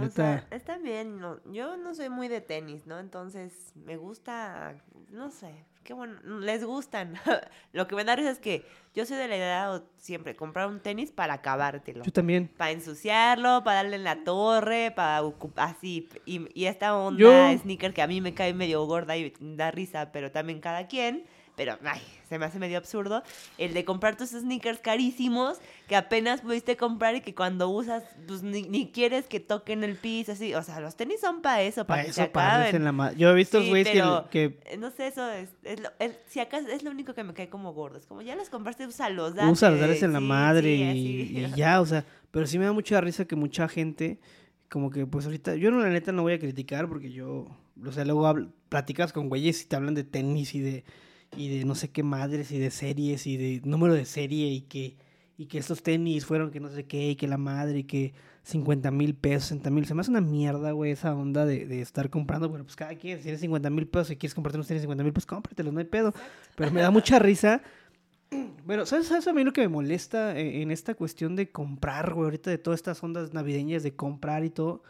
O 0.00 0.08
sea, 0.10 0.46
está 0.50 0.78
bien, 0.78 1.18
no, 1.20 1.40
yo 1.52 1.76
no 1.76 1.94
soy 1.94 2.08
muy 2.08 2.28
de 2.28 2.40
tenis, 2.40 2.86
¿no? 2.86 2.98
Entonces, 2.98 3.72
me 3.74 3.96
gusta, 3.96 4.76
no 5.10 5.30
sé, 5.30 5.64
qué 5.84 5.92
bueno, 5.94 6.20
les 6.40 6.64
gustan. 6.64 7.14
Lo 7.72 7.86
que 7.88 7.94
me 7.96 8.04
da 8.04 8.14
risa 8.16 8.30
es 8.30 8.38
que 8.38 8.64
yo 8.94 9.04
soy 9.06 9.16
de 9.16 9.28
la 9.28 9.36
idea 9.36 9.72
de 9.72 9.82
siempre 9.96 10.36
comprar 10.36 10.68
un 10.68 10.80
tenis 10.80 11.10
para 11.12 11.34
acabártelo. 11.34 12.04
Yo 12.04 12.12
también. 12.12 12.48
Para 12.56 12.70
ensuciarlo, 12.70 13.62
para 13.64 13.76
darle 13.82 13.96
en 13.96 14.04
la 14.04 14.22
torre, 14.24 14.92
para 14.94 15.22
ocupar 15.22 15.70
así. 15.70 16.08
Y, 16.26 16.48
y 16.58 16.66
esta 16.66 16.96
onda 16.96 17.18
Yo- 17.52 17.58
sneaker 17.58 17.92
que 17.94 18.02
a 18.02 18.06
mí 18.06 18.20
me 18.20 18.34
cae 18.34 18.54
medio 18.54 18.84
gorda 18.86 19.16
y 19.16 19.32
da 19.40 19.70
risa, 19.70 20.12
pero 20.12 20.30
también 20.30 20.60
cada 20.60 20.86
quien. 20.86 21.24
Pero, 21.54 21.76
ay, 21.84 22.00
se 22.30 22.38
me 22.38 22.46
hace 22.46 22.58
medio 22.58 22.78
absurdo. 22.78 23.22
El 23.58 23.74
de 23.74 23.84
comprar 23.84 24.16
tus 24.16 24.30
sneakers 24.30 24.78
carísimos 24.80 25.58
que 25.86 25.96
apenas 25.96 26.40
pudiste 26.40 26.78
comprar 26.78 27.14
y 27.14 27.20
que 27.20 27.34
cuando 27.34 27.68
usas, 27.68 28.02
pues 28.26 28.42
ni, 28.42 28.62
ni 28.62 28.90
quieres 28.90 29.26
que 29.26 29.38
toquen 29.38 29.84
el 29.84 29.96
piso, 29.96 30.32
así. 30.32 30.54
O 30.54 30.62
sea, 30.62 30.80
los 30.80 30.96
tenis 30.96 31.20
son 31.20 31.42
para 31.42 31.60
eso, 31.62 31.84
para 31.86 31.98
Para 32.02 32.06
que 32.06 32.12
se 32.14 32.22
eso, 32.22 32.32
para 32.32 32.46
darles 32.58 32.68
acaben. 32.74 32.88
en 32.88 32.96
la 32.96 33.12
Yo 33.12 33.28
he 33.30 33.34
visto 33.34 33.60
Sí, 33.60 33.68
güeyes 33.68 33.88
que- 34.30 34.58
Eh, 34.64 34.76
No 34.78 34.90
sé, 34.90 35.08
eso 35.08 35.30
es, 35.30 35.50
es 35.62 35.80
lo, 35.80 35.90
es- 35.98 36.16
si 36.28 36.40
acaso 36.40 36.68
es 36.68 36.82
lo 36.82 36.90
único 36.90 37.12
que 37.12 37.22
me 37.22 37.34
cae 37.34 37.50
como 37.50 37.74
gordo. 37.74 37.98
Es 37.98 38.06
como 38.06 38.22
ya 38.22 38.34
los 38.34 38.48
compraste, 38.48 38.86
úsalos, 38.86 39.34
date. 39.34 39.50
usa 39.50 39.70
los 39.70 39.80
dales 39.80 40.02
en 40.02 40.14
la 40.14 40.20
madre 40.20 40.62
sí, 40.94 41.28
y, 41.36 41.46
ya, 41.56 41.82
o 41.82 41.86
sea, 41.86 42.06
pero 42.30 42.46
sí 42.46 42.58
me 42.58 42.64
da 42.64 42.72
mucha 42.72 42.98
risa 43.02 43.26
que 43.26 43.36
mucha 43.36 43.68
gente, 43.68 44.18
como 44.70 44.90
que 44.90 45.06
pues 45.06 45.26
ahorita, 45.26 45.54
yo 45.56 45.70
no 45.70 45.80
la 45.80 45.90
neta 45.90 46.12
no 46.12 46.22
voy 46.22 46.32
a 46.32 46.38
criticar 46.38 46.88
porque 46.88 47.12
yo, 47.12 47.46
o 47.84 47.92
sea, 47.92 48.06
luego 48.06 48.32
platicas 48.70 49.12
con 49.12 49.28
güeyes 49.28 49.60
y 49.62 49.66
te 49.66 49.76
hablan 49.76 49.94
de 49.94 50.04
tenis 50.04 50.54
y 50.54 50.60
de, 50.60 50.84
y 51.36 51.58
de 51.58 51.64
no 51.64 51.74
sé 51.74 51.90
qué 51.90 52.02
madres 52.02 52.52
y 52.52 52.58
de 52.58 52.70
series 52.70 53.26
y 53.26 53.36
de 53.36 53.60
número 53.64 53.94
de 53.94 54.04
serie 54.04 54.48
y 54.48 54.62
que, 54.62 54.96
y 55.36 55.46
que 55.46 55.58
estos 55.58 55.82
tenis 55.82 56.26
fueron 56.26 56.50
que 56.50 56.60
no 56.60 56.68
sé 56.68 56.84
qué 56.84 57.10
y 57.10 57.16
que 57.16 57.26
la 57.26 57.38
madre 57.38 57.80
y 57.80 57.84
que 57.84 58.14
50 58.44 58.90
mil 58.90 59.14
pesos, 59.14 59.44
60 59.44 59.70
mil, 59.70 59.86
se 59.86 59.94
me 59.94 60.00
hace 60.00 60.10
una 60.10 60.20
mierda, 60.20 60.72
güey, 60.72 60.90
esa 60.90 61.14
onda 61.14 61.46
de, 61.46 61.66
de 61.66 61.80
estar 61.80 62.10
comprando, 62.10 62.48
bueno, 62.48 62.64
pues 62.64 62.76
cada 62.76 62.94
quien, 62.96 63.18
si 63.18 63.24
tienes 63.24 63.40
50 63.40 63.70
mil 63.70 63.86
pesos 63.86 64.10
y 64.10 64.16
quieres 64.16 64.34
comprarte 64.34 64.58
unos 64.58 64.66
tenis 64.66 64.82
de 64.82 64.86
50 64.86 65.04
mil, 65.04 65.12
pues 65.12 65.26
cómpratelos, 65.26 65.72
no 65.72 65.78
hay 65.78 65.86
pedo, 65.86 66.12
pero 66.56 66.70
me 66.72 66.80
da 66.80 66.90
mucha 66.90 67.18
risa 67.18 67.62
bueno, 68.66 68.86
¿sabes, 68.86 69.06
¿sabes 69.06 69.26
a 69.28 69.32
mí 69.32 69.44
lo 69.44 69.52
que 69.52 69.62
me 69.62 69.68
molesta 69.68 70.38
en, 70.38 70.62
en 70.62 70.70
esta 70.70 70.94
cuestión 70.94 71.36
de 71.36 71.50
comprar, 71.50 72.14
güey? 72.14 72.24
Ahorita 72.24 72.50
de 72.50 72.58
todas 72.58 72.78
estas 72.78 73.02
ondas 73.02 73.32
navideñas 73.32 73.82
de 73.82 73.94
comprar 73.94 74.44
y 74.44 74.50
todo. 74.50 74.82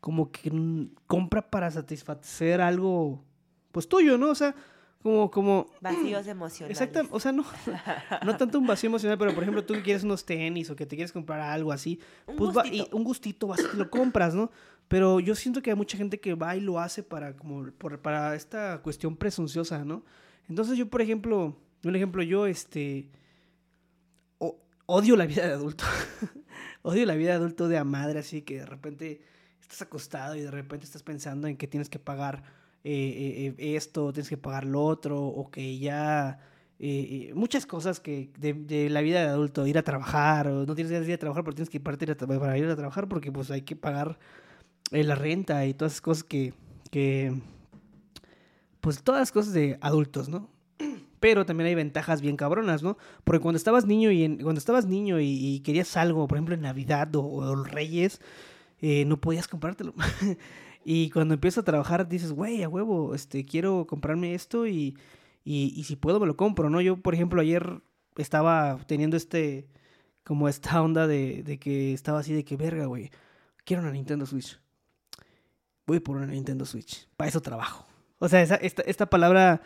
como 0.00 0.30
que 0.30 0.50
mm, 0.50 0.90
compra 1.06 1.50
para 1.50 1.70
satisfacer 1.70 2.60
algo, 2.60 3.24
pues 3.72 3.88
tuyo, 3.88 4.18
¿no? 4.18 4.30
O 4.30 4.34
sea, 4.34 4.54
como, 5.02 5.30
como... 5.30 5.66
Vacíos 5.80 6.26
emocionales. 6.26 6.80
Exacto, 6.80 7.08
o 7.14 7.20
sea, 7.20 7.32
no, 7.32 7.44
no 8.26 8.36
tanto 8.36 8.58
un 8.58 8.66
vacío 8.66 8.88
emocional, 8.88 9.16
pero 9.18 9.32
por 9.34 9.42
ejemplo, 9.44 9.64
tú 9.64 9.74
que 9.74 9.82
quieres 9.82 10.02
unos 10.04 10.24
tenis 10.24 10.70
o 10.70 10.76
que 10.76 10.86
te 10.86 10.96
quieres 10.96 11.12
comprar 11.12 11.40
algo 11.40 11.70
así, 11.72 12.00
Un 12.26 12.36
pues 12.36 12.56
va, 12.56 12.66
y 12.66 12.78
gustito. 12.78 12.96
un 12.96 13.04
gustito, 13.04 13.46
vas 13.46 13.74
lo 13.74 13.88
compras, 13.90 14.34
¿no? 14.34 14.50
Pero 14.88 15.20
yo 15.20 15.34
siento 15.34 15.60
que 15.62 15.70
hay 15.70 15.76
mucha 15.76 15.96
gente 15.98 16.18
que 16.18 16.34
va 16.34 16.56
y 16.56 16.60
lo 16.60 16.80
hace 16.80 17.02
para, 17.02 17.36
como, 17.36 17.70
por- 17.72 18.00
para 18.00 18.34
esta 18.34 18.80
cuestión 18.82 19.16
presunciosa, 19.16 19.84
¿no? 19.84 20.02
Entonces 20.48 20.76
yo, 20.78 20.88
por 20.88 21.02
ejemplo, 21.02 21.54
un 21.84 21.94
ejemplo, 21.94 22.22
yo, 22.22 22.46
este, 22.46 23.08
o- 24.38 24.58
odio 24.86 25.16
la 25.16 25.26
vida 25.26 25.46
de 25.46 25.52
adulto. 25.52 25.84
odio 26.82 27.04
la 27.06 27.14
vida 27.14 27.30
de 27.30 27.36
adulto 27.36 27.68
de 27.68 27.78
a 27.78 27.84
madre, 27.84 28.18
así 28.20 28.42
que 28.42 28.58
de 28.60 28.66
repente 28.66 29.20
estás 29.60 29.82
acostado 29.82 30.34
y 30.36 30.40
de 30.40 30.50
repente 30.50 30.86
estás 30.86 31.02
pensando 31.02 31.46
en 31.48 31.56
que 31.56 31.66
tienes 31.66 31.88
que 31.90 31.98
pagar 31.98 32.42
eh, 32.84 33.54
eh, 33.58 33.76
esto, 33.76 34.12
tienes 34.12 34.28
que 34.28 34.36
pagar 34.36 34.64
lo 34.64 34.84
otro, 34.84 35.20
o 35.22 35.50
que 35.50 35.78
ya... 35.78 36.40
eh, 36.78 37.32
muchas 37.34 37.66
cosas 37.66 38.00
que 38.00 38.30
de, 38.38 38.88
la 38.90 39.00
vida 39.00 39.20
de 39.20 39.28
adulto, 39.28 39.66
ir 39.66 39.78
a 39.78 39.82
trabajar, 39.82 40.48
o 40.48 40.64
no 40.66 40.74
tienes 40.74 40.90
de 40.90 41.06
ir 41.06 41.14
a 41.14 41.18
trabajar, 41.18 41.44
pero 41.44 41.54
tienes 41.54 41.70
que 41.70 41.80
partir 41.80 42.10
a 42.10 42.16
para 42.16 42.56
ir 42.58 42.66
a 42.66 42.76
trabajar 42.76 43.08
porque 43.08 43.32
pues 43.32 43.50
hay 43.50 43.62
que 43.62 43.76
pagar 43.76 44.18
la 44.90 45.14
renta 45.14 45.66
y 45.66 45.74
todas 45.74 45.92
esas 45.92 46.00
cosas 46.02 46.24
que, 46.24 46.54
que, 46.90 47.34
pues 48.80 49.02
todas 49.02 49.20
las 49.20 49.32
cosas 49.32 49.52
de 49.52 49.78
adultos, 49.80 50.28
¿no? 50.28 50.48
Pero 51.20 51.44
también 51.44 51.66
hay 51.66 51.74
ventajas 51.74 52.20
bien 52.20 52.36
cabronas, 52.36 52.82
¿no? 52.82 52.96
Porque 53.24 53.40
cuando 53.40 53.56
estabas 53.56 53.86
niño 53.86 54.10
y 54.12 54.38
cuando 54.38 54.60
estabas 54.60 54.86
niño 54.86 55.18
y, 55.20 55.60
querías 55.64 55.96
algo, 55.96 56.28
por 56.28 56.38
ejemplo 56.38 56.54
en 56.54 56.62
Navidad 56.62 57.14
o, 57.16 57.22
o 57.24 57.64
Reyes, 57.64 58.20
no 58.80 59.20
podías 59.20 59.48
comprártelo. 59.48 59.94
y 60.90 61.10
cuando 61.10 61.34
empiezas 61.34 61.58
a 61.62 61.64
trabajar 61.64 62.08
dices, 62.08 62.32
güey, 62.32 62.62
a 62.62 62.68
huevo, 62.68 63.14
este, 63.14 63.44
quiero 63.44 63.86
comprarme 63.86 64.32
esto 64.34 64.66
y, 64.66 64.96
y, 65.44 65.74
y 65.76 65.84
si 65.84 65.96
puedo 65.96 66.18
me 66.18 66.26
lo 66.26 66.36
compro, 66.36 66.70
¿no? 66.70 66.80
Yo, 66.80 66.96
por 66.96 67.12
ejemplo, 67.14 67.42
ayer 67.42 67.82
estaba 68.16 68.78
teniendo 68.86 69.16
este, 69.18 69.68
como 70.24 70.48
esta 70.48 70.80
onda 70.82 71.06
de, 71.06 71.42
de 71.42 71.58
que 71.58 71.92
estaba 71.92 72.20
así 72.20 72.32
de 72.32 72.42
que, 72.44 72.56
verga, 72.56 72.86
güey, 72.86 73.10
quiero 73.64 73.82
una 73.82 73.92
Nintendo 73.92 74.24
Switch. 74.24 74.58
Voy 75.86 76.00
por 76.00 76.16
una 76.16 76.26
Nintendo 76.26 76.64
Switch. 76.64 77.06
Para 77.16 77.28
eso 77.28 77.40
trabajo. 77.40 77.86
O 78.18 78.28
sea, 78.28 78.42
esa- 78.42 78.56
esta, 78.56 78.82
esta 78.82 79.06
palabra, 79.10 79.60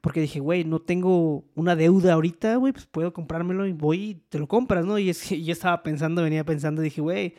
porque 0.00 0.20
dije, 0.20 0.40
güey, 0.40 0.64
no 0.64 0.80
tengo 0.80 1.44
una 1.54 1.76
deuda 1.76 2.12
ahorita, 2.14 2.56
güey, 2.56 2.72
pues 2.72 2.86
puedo 2.86 3.12
comprármelo 3.12 3.66
y 3.66 3.72
voy 3.72 4.02
y 4.02 4.14
te 4.28 4.38
lo 4.38 4.46
compras, 4.48 4.84
¿no? 4.84 4.98
Y 4.98 5.10
es 5.10 5.28
que 5.28 5.42
yo 5.42 5.52
estaba 5.52 5.82
pensando, 5.82 6.22
venía 6.22 6.44
pensando, 6.44 6.80
dije, 6.82 7.00
güey, 7.00 7.34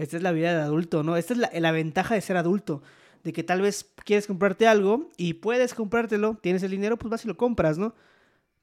esta 0.00 0.16
es 0.16 0.22
la 0.22 0.32
vida 0.32 0.54
de 0.54 0.62
adulto, 0.62 1.02
¿no? 1.02 1.16
Esta 1.16 1.34
es 1.34 1.38
la, 1.60 1.72
ventaja 1.72 2.14
de 2.14 2.20
ser 2.20 2.36
adulto. 2.36 2.82
De 3.22 3.32
que 3.32 3.44
tal 3.44 3.60
vez 3.60 3.92
quieres 4.04 4.26
comprarte 4.26 4.66
algo 4.66 5.10
y 5.18 5.34
puedes 5.34 5.74
comprártelo, 5.74 6.38
tienes 6.40 6.62
el 6.62 6.70
dinero, 6.70 6.96
pues 6.96 7.10
vas 7.10 7.24
y 7.24 7.28
lo 7.28 7.36
compras, 7.36 7.76
¿no? 7.76 7.94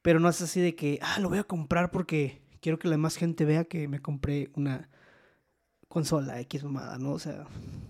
Pero 0.02 0.20
no 0.20 0.30
es 0.30 0.42
así 0.42 0.62
de 0.62 0.76
que, 0.76 1.00
ah, 1.02 1.20
lo 1.20 1.30
voy 1.30 1.38
a 1.38 1.44
comprar 1.44 1.92
porque 1.92 2.42
quiero 2.60 2.80
que 2.80 2.88
la 2.88 2.94
demás 2.94 3.18
gente 3.18 3.46
vea 3.46 3.66
que 3.66 3.88
me 3.88 4.02
compré 4.02 4.50
una 4.56 4.90
consola 5.88 6.40
X 6.42 6.64
mamada, 6.64 6.98
¿no? 6.98 7.12
O 7.12 7.20
sea, 7.20 7.46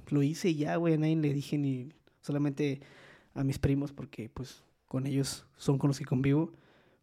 lo 0.10 0.24
hice 0.24 0.50
y 0.50 0.56
ya, 0.56 0.75
güey, 0.75 0.96
a 0.96 0.98
nadie 0.98 1.16
le 1.16 1.34
dije 1.34 1.58
ni 1.58 1.94
solamente 2.22 2.82
a 3.34 3.44
mis 3.44 3.60
primos 3.60 3.94
porque 3.94 4.30
pues 4.30 4.63
con 4.88 5.08
ellos 5.08 5.46
son 5.56 5.77
con 5.77 5.88
los 5.89 6.00
que 6.00 6.06
convivo. 6.06 6.51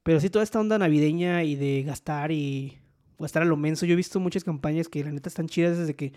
Pero 0.02 0.20
sí, 0.20 0.28
toda 0.28 0.42
esta 0.42 0.60
onda 0.60 0.78
navideña 0.78 1.44
y 1.44 1.56
de 1.56 1.82
gastar 1.84 2.30
y 2.30 2.78
gastar 3.24 3.42
a 3.42 3.46
lo 3.46 3.56
menso. 3.56 3.86
Yo 3.86 3.94
he 3.94 3.96
visto 3.96 4.20
muchas 4.20 4.44
campañas 4.44 4.88
que 4.88 5.04
la 5.04 5.10
neta 5.12 5.28
están 5.28 5.48
chidas 5.48 5.78
desde 5.78 5.94
que, 5.96 6.12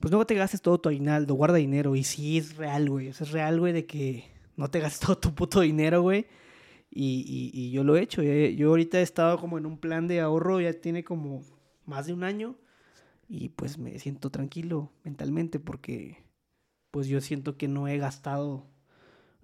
pues 0.00 0.12
no 0.12 0.24
te 0.26 0.34
gastes 0.34 0.62
todo 0.62 0.78
tu 0.80 0.88
aguinaldo, 0.88 1.34
guarda 1.34 1.56
dinero. 1.58 1.96
Y 1.96 2.04
sí, 2.04 2.38
es 2.38 2.56
real, 2.56 2.88
güey. 2.90 3.08
Es 3.08 3.30
real, 3.32 3.60
güey, 3.60 3.72
de 3.72 3.86
que 3.86 4.24
no 4.56 4.70
te 4.70 4.80
gastes 4.80 5.00
todo 5.06 5.18
tu 5.18 5.34
puto 5.34 5.60
dinero, 5.60 6.02
güey. 6.02 6.26
Y, 6.90 7.24
y- 7.28 7.50
y 7.60 7.70
yo 7.72 7.84
lo 7.84 7.96
he 7.96 8.02
hecho. 8.02 8.22
Yo 8.22 8.68
ahorita 8.70 9.00
he 9.00 9.02
estado 9.02 9.38
como 9.38 9.58
en 9.58 9.66
un 9.66 9.78
plan 9.78 10.08
de 10.08 10.20
ahorro, 10.20 10.60
ya 10.60 10.72
tiene 10.74 11.04
como 11.04 11.42
más 11.84 12.06
de 12.06 12.12
un 12.14 12.24
año. 12.24 12.56
Y 13.28 13.50
pues 13.50 13.78
me 13.78 13.98
siento 13.98 14.30
tranquilo 14.30 14.92
mentalmente 15.04 15.58
porque 15.60 16.24
pues 16.92 17.08
yo 17.08 17.20
siento 17.20 17.56
que 17.58 17.68
no 17.68 17.88
he 17.88 17.98
gastado, 17.98 18.66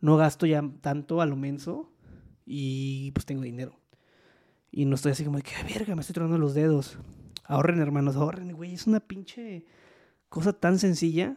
no 0.01 0.17
gasto 0.17 0.47
ya 0.47 0.63
tanto 0.81 1.21
a 1.21 1.27
lo 1.27 1.37
menso 1.37 1.93
y 2.47 3.11
pues 3.13 3.27
tengo 3.27 3.43
dinero. 3.43 3.79
Y 4.73 4.87
no 4.87 4.95
estoy 4.97 5.13
así 5.13 5.25
como 5.25 5.37
de 5.37 5.43
que, 5.45 5.53
"Ay, 5.55 5.73
verga, 5.73 5.95
me 5.95 6.01
estoy 6.01 6.15
tronando 6.15 6.39
los 6.39 6.55
dedos. 6.55 6.99
Ahorren, 7.45 7.79
hermanos, 7.81 8.17
ahorren, 8.17 8.53
güey. 8.53 8.73
Es 8.73 8.87
una 8.87 9.01
pinche 9.01 9.67
cosa 10.31 10.55
tan 10.55 10.79
sencilla. 10.79 11.37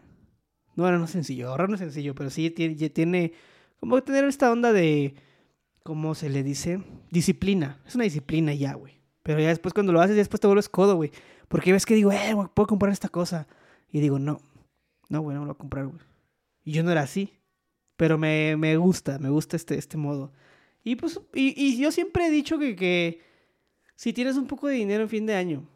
No, 0.76 0.84
bueno, 0.84 0.98
no 0.98 1.06
es 1.06 1.12
sencillo. 1.12 1.50
Ahorrar 1.50 1.68
no 1.70 1.76
es 1.76 1.82
sencillo, 1.82 2.16
pero 2.16 2.30
sí 2.30 2.50
tiene, 2.50 2.90
tiene 2.90 3.34
como 3.80 4.02
tener 4.02 4.24
esta 4.24 4.52
onda 4.52 4.72
de, 4.72 5.16
¿cómo 5.84 6.16
se 6.16 6.30
le 6.30 6.44
dice? 6.44 6.82
Disciplina. 7.12 7.82
Es 7.86 7.96
una 7.96 8.06
disciplina 8.06 8.54
ya, 8.54 8.74
güey. 8.74 9.02
Pero 9.22 9.40
ya 9.42 9.50
después 9.50 9.74
cuando 9.74 9.92
lo 9.92 10.00
haces, 10.00 10.16
ya 10.16 10.22
después 10.22 10.40
te 10.40 10.48
vuelves 10.48 10.70
codo, 10.70 10.96
güey. 10.96 11.12
Porque 11.50 11.74
ves 11.74 11.86
que 11.86 11.96
digo, 11.96 12.12
eh, 12.14 12.34
güey, 12.34 12.48
puedo 12.54 12.68
comprar 12.68 12.94
esta 12.94 13.10
cosa. 13.10 13.48
Y 13.92 14.00
digo, 14.00 14.18
no, 14.18 14.40
no, 15.10 15.22
güey, 15.22 15.36
no 15.36 15.42
lo 15.42 15.48
voy 15.48 15.56
a 15.56 15.58
comprar, 15.58 15.88
güey. 15.88 16.00
Y 16.64 16.72
yo 16.72 16.84
no 16.84 16.92
era 16.92 17.02
así. 17.02 17.34
Pero 17.98 18.18
me, 18.18 18.56
me 18.58 18.78
gusta, 18.78 19.20
me 19.20 19.30
gusta 19.30 19.56
este, 19.56 19.78
este 19.78 19.98
modo. 19.98 20.32
Y 20.86 20.96
pues, 20.96 21.20
y, 21.34 21.78
yo 21.80 21.92
siempre 21.92 22.28
he 22.28 22.30
dicho 22.30 22.60
que, 22.60 22.76
que 22.76 23.20
si 23.96 24.14
tienes 24.14 24.38
un 24.38 24.46
poco 24.46 24.68
de 24.68 24.76
dinero 24.76 25.02
en 25.02 25.10
fin 25.10 25.26
de 25.26 25.34
año 25.34 25.68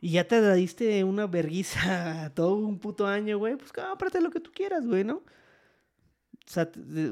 y 0.00 0.10
ya 0.12 0.28
te 0.28 0.54
diste 0.54 1.02
una 1.02 1.26
verguiza 1.26 2.30
todo 2.36 2.54
un 2.54 2.78
puto 2.78 3.04
año, 3.04 3.36
güey, 3.36 3.56
pues 3.56 3.72
cómprate 3.72 4.20
lo 4.20 4.30
que 4.30 4.38
tú 4.38 4.52
quieras, 4.54 4.86
güey, 4.86 5.02
¿no? 5.02 5.22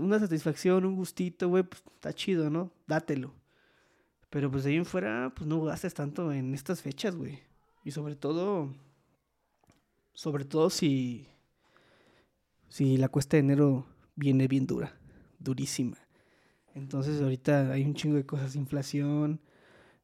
Una 0.00 0.20
satisfacción, 0.20 0.84
un 0.84 0.94
gustito, 0.94 1.48
güey, 1.48 1.64
pues 1.64 1.82
está 1.94 2.12
chido, 2.12 2.48
¿no? 2.48 2.70
Dátelo. 2.86 3.34
Pero 4.30 4.48
pues 4.48 4.62
de 4.62 4.70
ahí 4.70 4.76
en 4.76 4.86
fuera, 4.86 5.32
pues 5.34 5.48
no 5.48 5.62
gastes 5.62 5.94
tanto 5.94 6.30
en 6.30 6.54
estas 6.54 6.80
fechas, 6.80 7.16
güey. 7.16 7.40
Y 7.82 7.90
sobre 7.90 8.14
todo, 8.14 8.72
sobre 10.12 10.44
todo 10.44 10.70
si, 10.70 11.26
si 12.68 12.98
la 12.98 13.08
cuesta 13.08 13.36
de 13.36 13.40
enero 13.40 13.84
viene 14.14 14.46
bien 14.46 14.68
dura, 14.68 14.94
durísima. 15.40 15.96
Entonces 16.74 17.20
ahorita 17.20 17.72
hay 17.72 17.84
un 17.84 17.94
chingo 17.94 18.16
de 18.16 18.26
cosas, 18.26 18.56
inflación, 18.56 19.40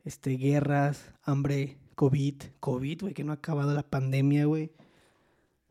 este, 0.04 0.32
guerras, 0.32 1.12
hambre, 1.22 1.78
COVID, 1.94 2.42
COVID, 2.60 3.00
güey, 3.02 3.14
que 3.14 3.24
no 3.24 3.32
ha 3.32 3.36
acabado 3.36 3.74
la 3.74 3.82
pandemia, 3.82 4.44
güey. 4.44 4.70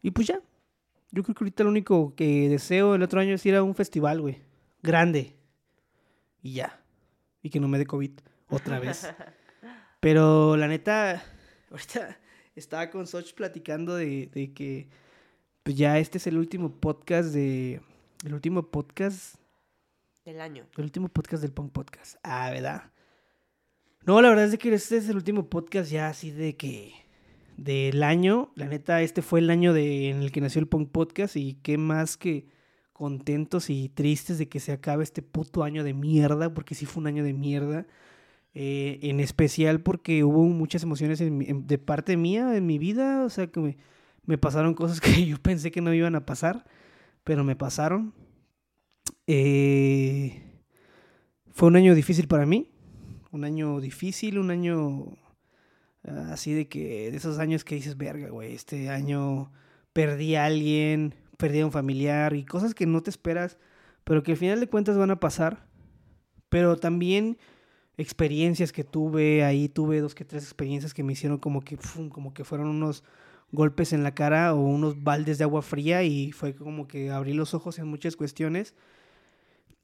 Y 0.02 0.12
pues 0.12 0.28
ya, 0.28 0.42
yo 1.12 1.24
creo 1.24 1.36
que 1.36 1.44
ahorita 1.44 1.64
lo 1.64 1.70
único 1.70 2.16
que 2.16 2.50
deseo 2.50 2.96
el 2.96 3.04
otro 3.04 3.20
año 3.20 3.36
es 3.36 3.46
ir 3.46 3.56
a 3.56 3.64
un 3.64 3.76
festival, 3.76 4.22
güey, 4.22 4.42
grande. 4.82 5.36
Y 6.42 6.54
ya. 6.54 6.82
Y 7.42 7.50
que 7.50 7.60
no 7.60 7.68
me 7.68 7.78
dé 7.78 7.86
COVID 7.86 8.12
otra 8.50 8.80
vez. 8.80 9.08
Pero 10.00 10.58
la 10.58 10.68
neta, 10.68 11.24
ahorita 11.72 12.18
estaba 12.56 12.90
con 12.90 13.08
Soch 13.08 13.34
platicando 13.34 13.96
de, 13.96 14.28
de 14.34 14.54
que 14.54 14.90
pues 15.64 15.76
ya 15.76 16.00
este 16.00 16.18
es 16.18 16.28
el 16.28 16.38
último 16.38 16.72
podcast 16.72 17.34
de... 17.34 17.82
El 18.26 18.34
último 18.34 18.72
podcast 18.72 19.36
Del 20.28 20.42
año. 20.42 20.66
el 20.76 20.84
último 20.84 21.08
podcast 21.08 21.42
del 21.42 21.54
Punk 21.54 21.72
Podcast. 21.72 22.18
Ah, 22.22 22.50
¿verdad? 22.52 22.92
No, 24.06 24.22
la 24.22 24.28
verdad 24.28 24.44
es 24.44 24.60
que 24.60 24.74
este 24.74 24.98
es 24.98 25.08
el 25.08 25.16
último 25.16 25.50
podcast 25.50 25.90
ya 25.90 26.10
así 26.10 26.32
de 26.32 26.58
que... 26.58 26.92
Del 27.56 28.04
año. 28.04 28.52
La 28.56 28.66
neta, 28.66 29.02
este 29.02 29.22
fue 29.22 29.40
el 29.40 29.50
año 29.50 29.72
de, 29.72 30.10
en 30.10 30.22
el 30.22 30.34
que 30.34 30.42
nació 30.42 30.60
el 30.60 30.68
Punk 30.68 30.92
Podcast. 30.92 31.38
Y 31.38 31.54
qué 31.64 31.78
más 31.78 32.18
que 32.18 32.46
contentos 32.92 33.70
y 33.70 33.88
tristes 33.88 34.38
de 34.38 34.50
que 34.50 34.60
se 34.60 34.74
acabe 34.74 35.06
este 35.06 35.22
puto 35.22 35.64
año 35.64 35.86
de 35.86 35.94
mierda. 35.94 36.54
Porque 36.54 36.76
sí 36.76 36.86
fue 36.86 37.00
un 37.00 37.08
año 37.08 37.24
de 37.24 37.32
mierda. 37.32 37.88
Eh, 38.54 39.00
en 39.04 39.22
especial 39.22 39.80
porque 39.80 40.26
hubo 40.26 40.44
muchas 40.44 40.84
emociones 40.84 41.20
de 41.22 41.78
parte 41.78 42.18
mía 42.18 42.58
en 42.58 42.66
mi 42.66 42.80
vida. 42.80 43.24
O 43.24 43.30
sea, 43.30 43.48
que 43.48 43.62
me, 43.62 43.78
me 44.26 44.38
pasaron 44.38 44.74
cosas 44.74 45.00
que 45.00 45.26
yo 45.26 45.38
pensé 45.42 45.72
que 45.72 45.80
no 45.80 45.94
iban 45.94 46.16
a 46.16 46.26
pasar. 46.26 46.66
Pero 47.24 47.46
me 47.46 47.56
pasaron. 47.56 48.27
Eh, 49.28 50.42
fue 51.52 51.68
un 51.68 51.76
año 51.76 51.94
difícil 51.94 52.28
para 52.28 52.46
mí. 52.46 52.72
Un 53.32 53.44
año 53.44 53.82
difícil, 53.82 54.40
un 54.40 54.52
año 54.52 55.18
ah, 56.08 56.30
así 56.32 56.54
de 56.54 56.68
que, 56.70 57.12
de 57.12 57.18
esos 57.18 57.38
años 57.38 57.66
que 57.66 57.76
dices, 57.76 57.98
verga, 57.98 58.30
güey, 58.30 58.56
este 58.56 58.90
año 58.90 59.52
perdí 59.92 60.36
a 60.36 60.46
alguien, 60.46 61.14
perdí 61.38 61.60
a 61.60 61.66
un 61.66 61.74
familiar 61.74 62.36
y 62.36 62.46
cosas 62.46 62.74
que 62.74 62.86
no 62.86 63.04
te 63.04 63.10
esperas, 63.10 63.58
pero 64.06 64.24
que 64.24 64.32
al 64.32 64.38
final 64.38 64.60
de 64.62 64.70
cuentas 64.70 64.98
van 64.98 65.12
a 65.12 65.20
pasar. 65.20 65.68
Pero 66.50 66.78
también 66.78 67.38
experiencias 67.98 68.72
que 68.72 68.86
tuve, 68.86 69.44
ahí 69.44 69.68
tuve 69.68 70.00
dos 70.00 70.16
que 70.16 70.24
tres 70.24 70.44
experiencias 70.44 70.94
que 70.94 71.04
me 71.04 71.14
hicieron 71.14 71.38
como 71.40 71.62
que, 71.62 71.78
como 72.10 72.34
que 72.34 72.46
fueron 72.46 72.70
unos 72.70 73.04
golpes 73.52 73.92
en 73.92 74.04
la 74.04 74.16
cara 74.16 74.54
o 74.54 74.60
unos 74.60 75.04
baldes 75.04 75.38
de 75.38 75.44
agua 75.44 75.62
fría 75.62 76.04
y 76.04 76.32
fue 76.32 76.56
como 76.56 76.88
que 76.88 77.12
abrí 77.12 77.34
los 77.34 77.54
ojos 77.54 77.80
en 77.80 77.88
muchas 77.88 78.16
cuestiones 78.16 78.74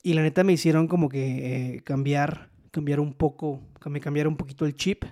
y 0.04 0.14
la 0.14 0.22
neta 0.22 0.44
me 0.44 0.54
hicieron 0.54 0.88
como 0.88 1.08
que 1.08 1.76
eh, 1.76 1.82
cambiar, 1.82 2.50
cambiar 2.72 3.00
un 3.00 3.14
poco, 3.14 3.62
me 3.86 4.02
cambiara 4.02 4.30
un 4.30 4.38
poquito 4.38 4.66
el 4.66 4.76
chip 4.76 5.06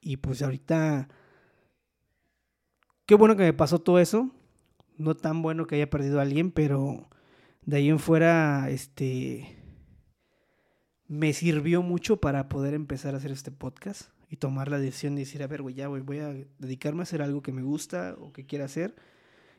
y 0.00 0.16
pues 0.16 0.42
ahorita, 0.42 1.08
qué 3.06 3.14
bueno 3.14 3.36
que 3.36 3.42
me 3.42 3.52
pasó 3.52 3.80
todo 3.80 3.98
eso, 4.00 4.30
no 4.96 5.14
tan 5.14 5.42
bueno 5.42 5.66
que 5.66 5.76
haya 5.76 5.90
perdido 5.90 6.18
a 6.18 6.22
alguien, 6.22 6.50
pero 6.50 7.08
de 7.66 7.76
ahí 7.76 7.90
en 7.90 7.98
fuera, 7.98 8.70
este, 8.70 9.58
me 11.06 11.32
sirvió 11.34 11.82
mucho 11.82 12.20
para 12.20 12.48
poder 12.48 12.72
empezar 12.74 13.14
a 13.14 13.18
hacer 13.18 13.30
este 13.30 13.50
podcast 13.50 14.10
y 14.30 14.36
tomar 14.36 14.70
la 14.70 14.78
decisión 14.78 15.14
de 15.14 15.20
decir, 15.20 15.42
a 15.42 15.46
ver, 15.46 15.62
güey, 15.62 15.74
ya, 15.74 15.88
voy 15.88 16.18
a 16.18 16.34
dedicarme 16.58 17.00
a 17.00 17.04
hacer 17.04 17.22
algo 17.22 17.42
que 17.42 17.52
me 17.52 17.62
gusta 17.62 18.16
o 18.18 18.32
que 18.32 18.46
quiera 18.46 18.64
hacer. 18.64 18.96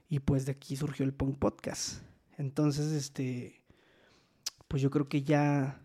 Y 0.10 0.20
pues 0.20 0.46
de 0.46 0.52
aquí 0.52 0.76
surgió 0.76 1.06
el 1.06 1.14
Punk 1.14 1.40
Podcast. 1.40 2.02
Entonces, 2.38 2.92
este, 2.92 3.65
pues 4.68 4.82
yo 4.82 4.90
creo 4.90 5.08
que 5.08 5.24
ya, 5.24 5.82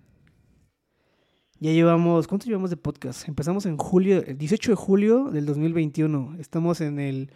ya 1.59 1.73
llevamos, 1.73 2.27
¿cuánto 2.27 2.47
llevamos 2.47 2.71
de 2.71 2.77
podcast? 2.77 3.29
Empezamos 3.29 3.67
en 3.67 3.77
julio, 3.77 4.23
el 4.25 4.39
18 4.39 4.73
de 4.73 4.77
julio 4.77 5.31
del 5.31 5.47
2021. 5.47 6.37
Estamos 6.39 6.81
en 6.81 6.99
el, 6.99 7.31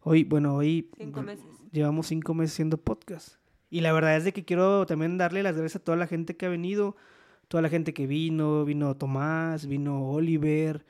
hoy, 0.00 0.24
bueno, 0.24 0.54
hoy 0.56 0.90
Cinco 0.96 1.22
meses. 1.22 1.44
llevamos 1.70 2.06
cinco 2.06 2.34
meses 2.34 2.54
haciendo 2.54 2.76
podcast. 2.78 3.36
Y 3.70 3.80
la 3.80 3.92
verdad 3.92 4.16
es 4.16 4.24
de 4.24 4.32
que 4.32 4.44
quiero 4.44 4.84
también 4.86 5.16
darle 5.16 5.42
las 5.42 5.56
gracias 5.56 5.80
a 5.80 5.84
toda 5.84 5.96
la 5.96 6.06
gente 6.06 6.36
que 6.36 6.46
ha 6.46 6.50
venido, 6.50 6.96
toda 7.48 7.62
la 7.62 7.68
gente 7.68 7.94
que 7.94 8.06
vino, 8.06 8.64
vino 8.64 8.96
Tomás, 8.96 9.66
vino 9.66 10.10
Oliver, 10.10 10.84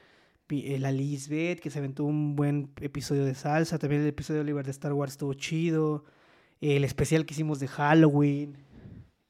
eh, 0.49 0.79
la 0.79 0.93
Lisbeth, 0.93 1.61
que 1.61 1.71
se 1.71 1.79
aventó 1.79 2.05
un 2.05 2.37
buen 2.37 2.71
episodio 2.81 3.25
de 3.25 3.35
salsa, 3.35 3.79
también 3.79 4.03
el 4.03 4.09
episodio 4.09 4.39
de 4.41 4.43
Oliver 4.43 4.65
de 4.65 4.71
Star 4.73 4.93
Wars 4.93 5.13
estuvo 5.13 5.33
chido, 5.35 6.05
el 6.61 6.85
especial 6.85 7.25
que 7.25 7.33
hicimos 7.35 7.59
de 7.59 7.69
Halloween, 7.69 8.59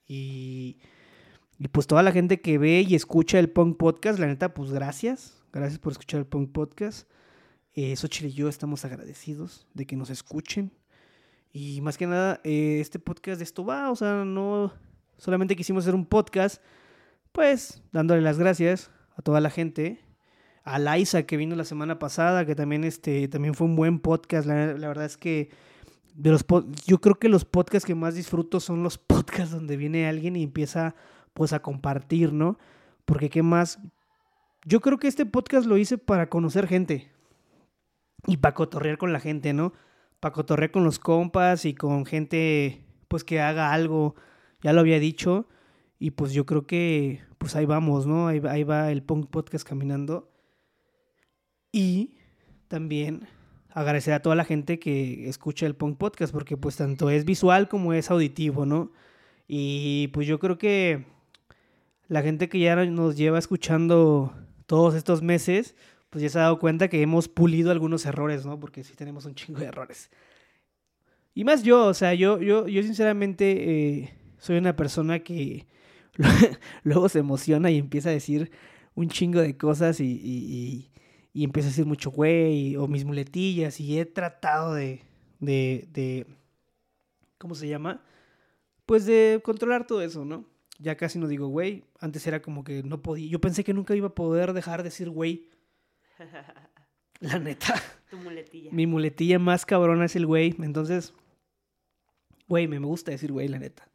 y, 0.07 0.79
y 1.59 1.69
pues 1.69 1.87
toda 1.87 2.03
la 2.03 2.13
gente 2.13 2.41
que 2.41 2.59
ve 2.59 2.85
y 2.87 2.95
escucha 2.95 3.39
el 3.39 3.51
Punk 3.51 3.77
Podcast, 3.77 4.19
la 4.19 4.27
neta, 4.27 4.55
pues 4.55 4.73
gracias, 4.73 5.43
gracias 5.53 5.79
por 5.79 5.93
escuchar 5.93 6.21
el 6.21 6.27
Punk 6.27 6.53
Podcast. 6.53 7.09
Eh, 7.75 7.95
y 7.95 8.33
yo 8.33 8.49
estamos 8.49 8.85
agradecidos 8.85 9.67
de 9.73 9.87
que 9.87 9.97
nos 9.97 10.11
escuchen. 10.11 10.73
Y 11.53 11.81
más 11.81 11.99
que 11.99 12.07
nada, 12.07 12.41
eh, 12.45 12.79
este 12.81 12.99
podcast 12.99 13.39
de 13.39 13.45
esto 13.45 13.65
va, 13.65 13.91
o 13.91 13.97
sea, 13.97 14.25
no 14.25 14.73
solamente 15.19 15.57
quisimos 15.57 15.85
hacer 15.85 15.95
un 15.95 16.07
podcast, 16.07 16.63
pues 17.31 17.83
dándole 17.93 18.23
las 18.23 18.39
gracias 18.39 18.91
a 19.17 19.23
toda 19.23 19.41
la 19.41 19.51
gente, 19.51 20.01
a 20.65 20.79
Laisa 20.79 21.25
que 21.25 21.37
vino 21.37 21.55
la 21.55 21.65
semana 21.65 21.99
pasada, 21.99 22.47
que 22.47 22.55
también, 22.55 22.85
este, 22.85 23.29
también 23.29 23.55
fue 23.55 23.67
un 23.67 23.77
buen 23.77 24.01
podcast, 24.01 24.47
la 24.47 24.89
verdad 24.89 25.05
es 25.05 25.17
que 25.17 25.51
de 26.15 26.31
los 26.31 26.45
yo 26.87 27.01
creo 27.01 27.19
que 27.19 27.29
los 27.29 27.45
podcasts 27.45 27.87
que 27.87 27.95
más 27.95 28.15
disfruto 28.15 28.61
son 28.61 28.83
los 28.83 28.99
podcasts 28.99 29.53
donde 29.53 29.77
viene 29.77 30.09
alguien 30.09 30.37
y 30.37 30.43
empieza 30.43 30.95
pues 31.35 31.53
a 31.53 31.63
compartir, 31.63 32.33
¿no? 32.33 32.59
Porque 33.05 33.31
qué 33.31 33.43
más, 33.43 33.79
yo 34.65 34.81
creo 34.81 34.99
que 34.99 35.09
este 35.09 35.27
podcast 35.27 35.67
lo 35.67 35.77
hice 35.77 35.99
para 35.99 36.29
conocer 36.29 36.67
gente 36.67 37.11
y 38.27 38.37
para 38.37 38.55
cotorrear 38.55 38.99
con 38.99 39.13
la 39.13 39.21
gente, 39.21 39.53
¿no? 39.53 39.73
Para 40.21 40.33
cotorrear 40.33 40.71
con 40.71 40.85
los 40.85 40.99
compas 40.99 41.65
y 41.65 41.75
con 41.75 42.07
gente, 42.07 42.85
pues 43.09 43.25
que 43.25 43.41
haga 43.41 43.73
algo. 43.73 44.15
Ya 44.63 44.73
lo 44.73 44.81
había 44.81 45.01
dicho. 45.01 45.49
Y 45.99 46.13
pues 46.13 46.33
yo 46.33 46.47
creo 46.47 46.67
que, 46.67 47.21
pues 47.39 47.57
ahí 47.57 47.67
vamos, 47.67 48.07
¿no? 48.07 48.29
Ahí, 48.29 48.41
ahí 48.49 48.63
va 48.65 48.91
el 48.93 49.03
Punk 49.03 49.31
Podcast 49.31 49.67
caminando. 49.67 50.31
Y 51.73 52.17
también 52.69 53.27
agradecer 53.75 54.15
a 54.15 54.23
toda 54.23 54.37
la 54.37 54.45
gente 54.45 54.79
que 54.79 55.29
escucha 55.29 55.67
el 55.67 55.75
Punk 55.75 55.99
Podcast, 55.99 56.33
porque 56.33 56.57
pues 56.57 56.77
tanto 56.77 57.11
es 57.11 57.25
visual 57.25 57.69
como 57.69 57.93
es 57.93 58.11
auditivo, 58.11 58.67
¿no? 58.67 58.93
Y 59.49 60.09
pues 60.09 60.27
yo 60.27 60.39
creo 60.39 60.59
que 60.59 61.05
la 62.09 62.23
gente 62.23 62.49
que 62.49 62.59
ya 62.59 62.77
nos 62.85 63.17
lleva 63.17 63.39
escuchando 63.39 64.35
todos 64.67 64.95
estos 64.95 65.23
meses, 65.23 65.75
pues 66.11 66.23
ya 66.23 66.29
se 66.29 66.39
ha 66.39 66.43
dado 66.43 66.59
cuenta 66.59 66.89
que 66.89 67.03
hemos 67.03 67.29
pulido 67.29 67.71
algunos 67.71 68.05
errores, 68.07 68.45
¿no? 68.45 68.61
Porque 68.61 68.85
sí 68.85 68.95
tenemos 68.95 69.25
un 69.25 69.35
chingo 69.35 69.61
de 69.61 69.67
errores. 69.67 70.11
Y 71.35 71.45
más 71.45 71.63
yo, 71.63 71.87
o 71.87 71.95
sea, 71.95 72.15
yo, 72.15 72.41
yo, 72.41 72.69
yo 72.69 72.83
sinceramente 72.83 74.01
eh, 74.01 74.15
soy 74.39 74.59
una 74.59 74.77
persona 74.77 75.21
que 75.21 75.67
luego 76.83 77.09
se 77.09 77.21
emociona 77.21 77.71
y 77.71 77.79
empieza 77.79 78.11
a 78.11 78.13
decir 78.13 78.51
un 78.95 79.09
chingo 79.09 79.41
de 79.41 79.57
cosas 79.57 80.01
y, 80.01 80.91
y 81.33 81.45
empieza 81.45 81.69
a 81.69 81.71
decir 81.71 81.87
mucho 81.87 82.11
güey 82.11 82.77
o 82.77 82.87
mis 82.89 83.05
muletillas 83.05 83.81
y 83.81 83.99
he 83.99 84.05
tratado 84.05 84.75
de, 84.75 85.01
de, 85.41 85.89
de, 85.93 86.27
¿cómo 87.39 87.55
se 87.55 87.69
llama? 87.69 88.03
Pues 88.87 89.07
de 89.07 89.41
controlar 89.45 89.87
todo 89.87 90.03
eso, 90.03 90.25
¿no? 90.25 90.45
Ya 90.79 90.97
casi 90.97 91.19
no 91.19 91.29
digo 91.29 91.47
güey, 91.49 91.85
antes 92.01 92.27
era 92.27 92.43
como 92.43 92.65
que 92.65 92.83
no 92.83 93.03
podía, 93.03 93.29
yo 93.31 93.41
pensé 93.41 93.63
que 93.65 93.73
nunca 93.75 93.95
iba 93.95 94.09
a 94.09 94.15
poder 94.15 94.53
dejar 94.53 94.81
de 94.83 94.91
decir 94.91 95.09
güey, 95.11 95.49
la 97.21 97.39
neta. 97.39 97.75
Tu 98.11 98.17
muletilla. 98.19 98.71
Mi 98.73 98.87
muletilla 98.87 99.39
más 99.39 99.65
cabrona 99.65 100.05
es 100.05 100.17
el 100.17 100.27
güey. 100.27 100.55
Entonces, 100.61 101.15
güey, 102.47 102.69
me 102.69 102.79
gusta 102.79 103.11
decir 103.11 103.33
güey, 103.33 103.49
la 103.49 103.59
neta. 103.59 103.89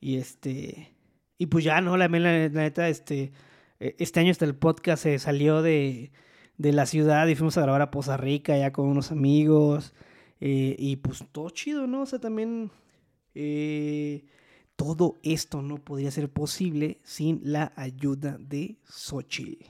Y 0.00 0.16
este. 0.16 0.94
Y 1.36 1.46
pues 1.46 1.64
ya, 1.64 1.80
¿no? 1.80 1.96
La, 1.96 2.08
la, 2.08 2.18
la 2.18 2.48
neta, 2.48 2.88
este. 2.88 3.32
eh, 3.80 3.96
Este 3.98 4.20
año 4.20 4.30
hasta 4.30 4.44
el 4.46 4.54
podcast 4.54 5.02
se 5.02 5.18
salió 5.18 5.60
de, 5.62 6.10
de 6.58 6.72
la 6.72 6.86
ciudad 6.86 7.26
y 7.28 7.34
fuimos 7.34 7.56
a 7.58 7.62
grabar 7.62 7.82
a 7.82 7.90
Poza 7.90 8.16
Rica 8.16 8.56
ya 8.56 8.72
con 8.72 8.86
unos 8.88 9.10
amigos. 9.12 9.94
eh, 10.40 10.76
y 10.78 10.96
pues 10.96 11.24
todo 11.32 11.50
chido, 11.50 11.86
¿no? 11.86 12.02
O 12.02 12.06
sea, 12.06 12.18
también. 12.20 12.70
eh, 13.34 14.24
todo 14.76 15.20
esto 15.22 15.62
no 15.62 15.78
podría 15.78 16.10
ser 16.10 16.28
posible 16.30 16.98
sin 17.04 17.40
la 17.44 17.72
ayuda 17.76 18.36
de 18.40 18.76
Xochitl. 18.88 19.64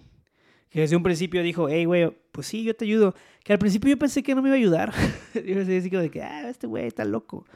Que 0.70 0.80
desde 0.80 0.96
un 0.96 1.02
principio 1.02 1.42
dijo, 1.42 1.68
hey, 1.68 1.84
güey, 1.84 2.10
pues 2.32 2.46
sí, 2.48 2.64
yo 2.64 2.74
te 2.74 2.84
ayudo. 2.84 3.14
Que 3.44 3.52
al 3.52 3.58
principio 3.58 3.90
yo 3.90 3.98
pensé 3.98 4.22
que 4.22 4.34
no 4.34 4.42
me 4.42 4.48
iba 4.48 4.56
a 4.56 4.58
ayudar. 4.58 4.92
yo 5.34 5.42
pensé 5.42 5.76
así 5.78 5.90
como 5.90 6.02
de 6.02 6.10
que, 6.10 6.22
ah, 6.22 6.48
este 6.48 6.66
güey 6.66 6.86
está 6.86 7.04
loco. 7.04 7.46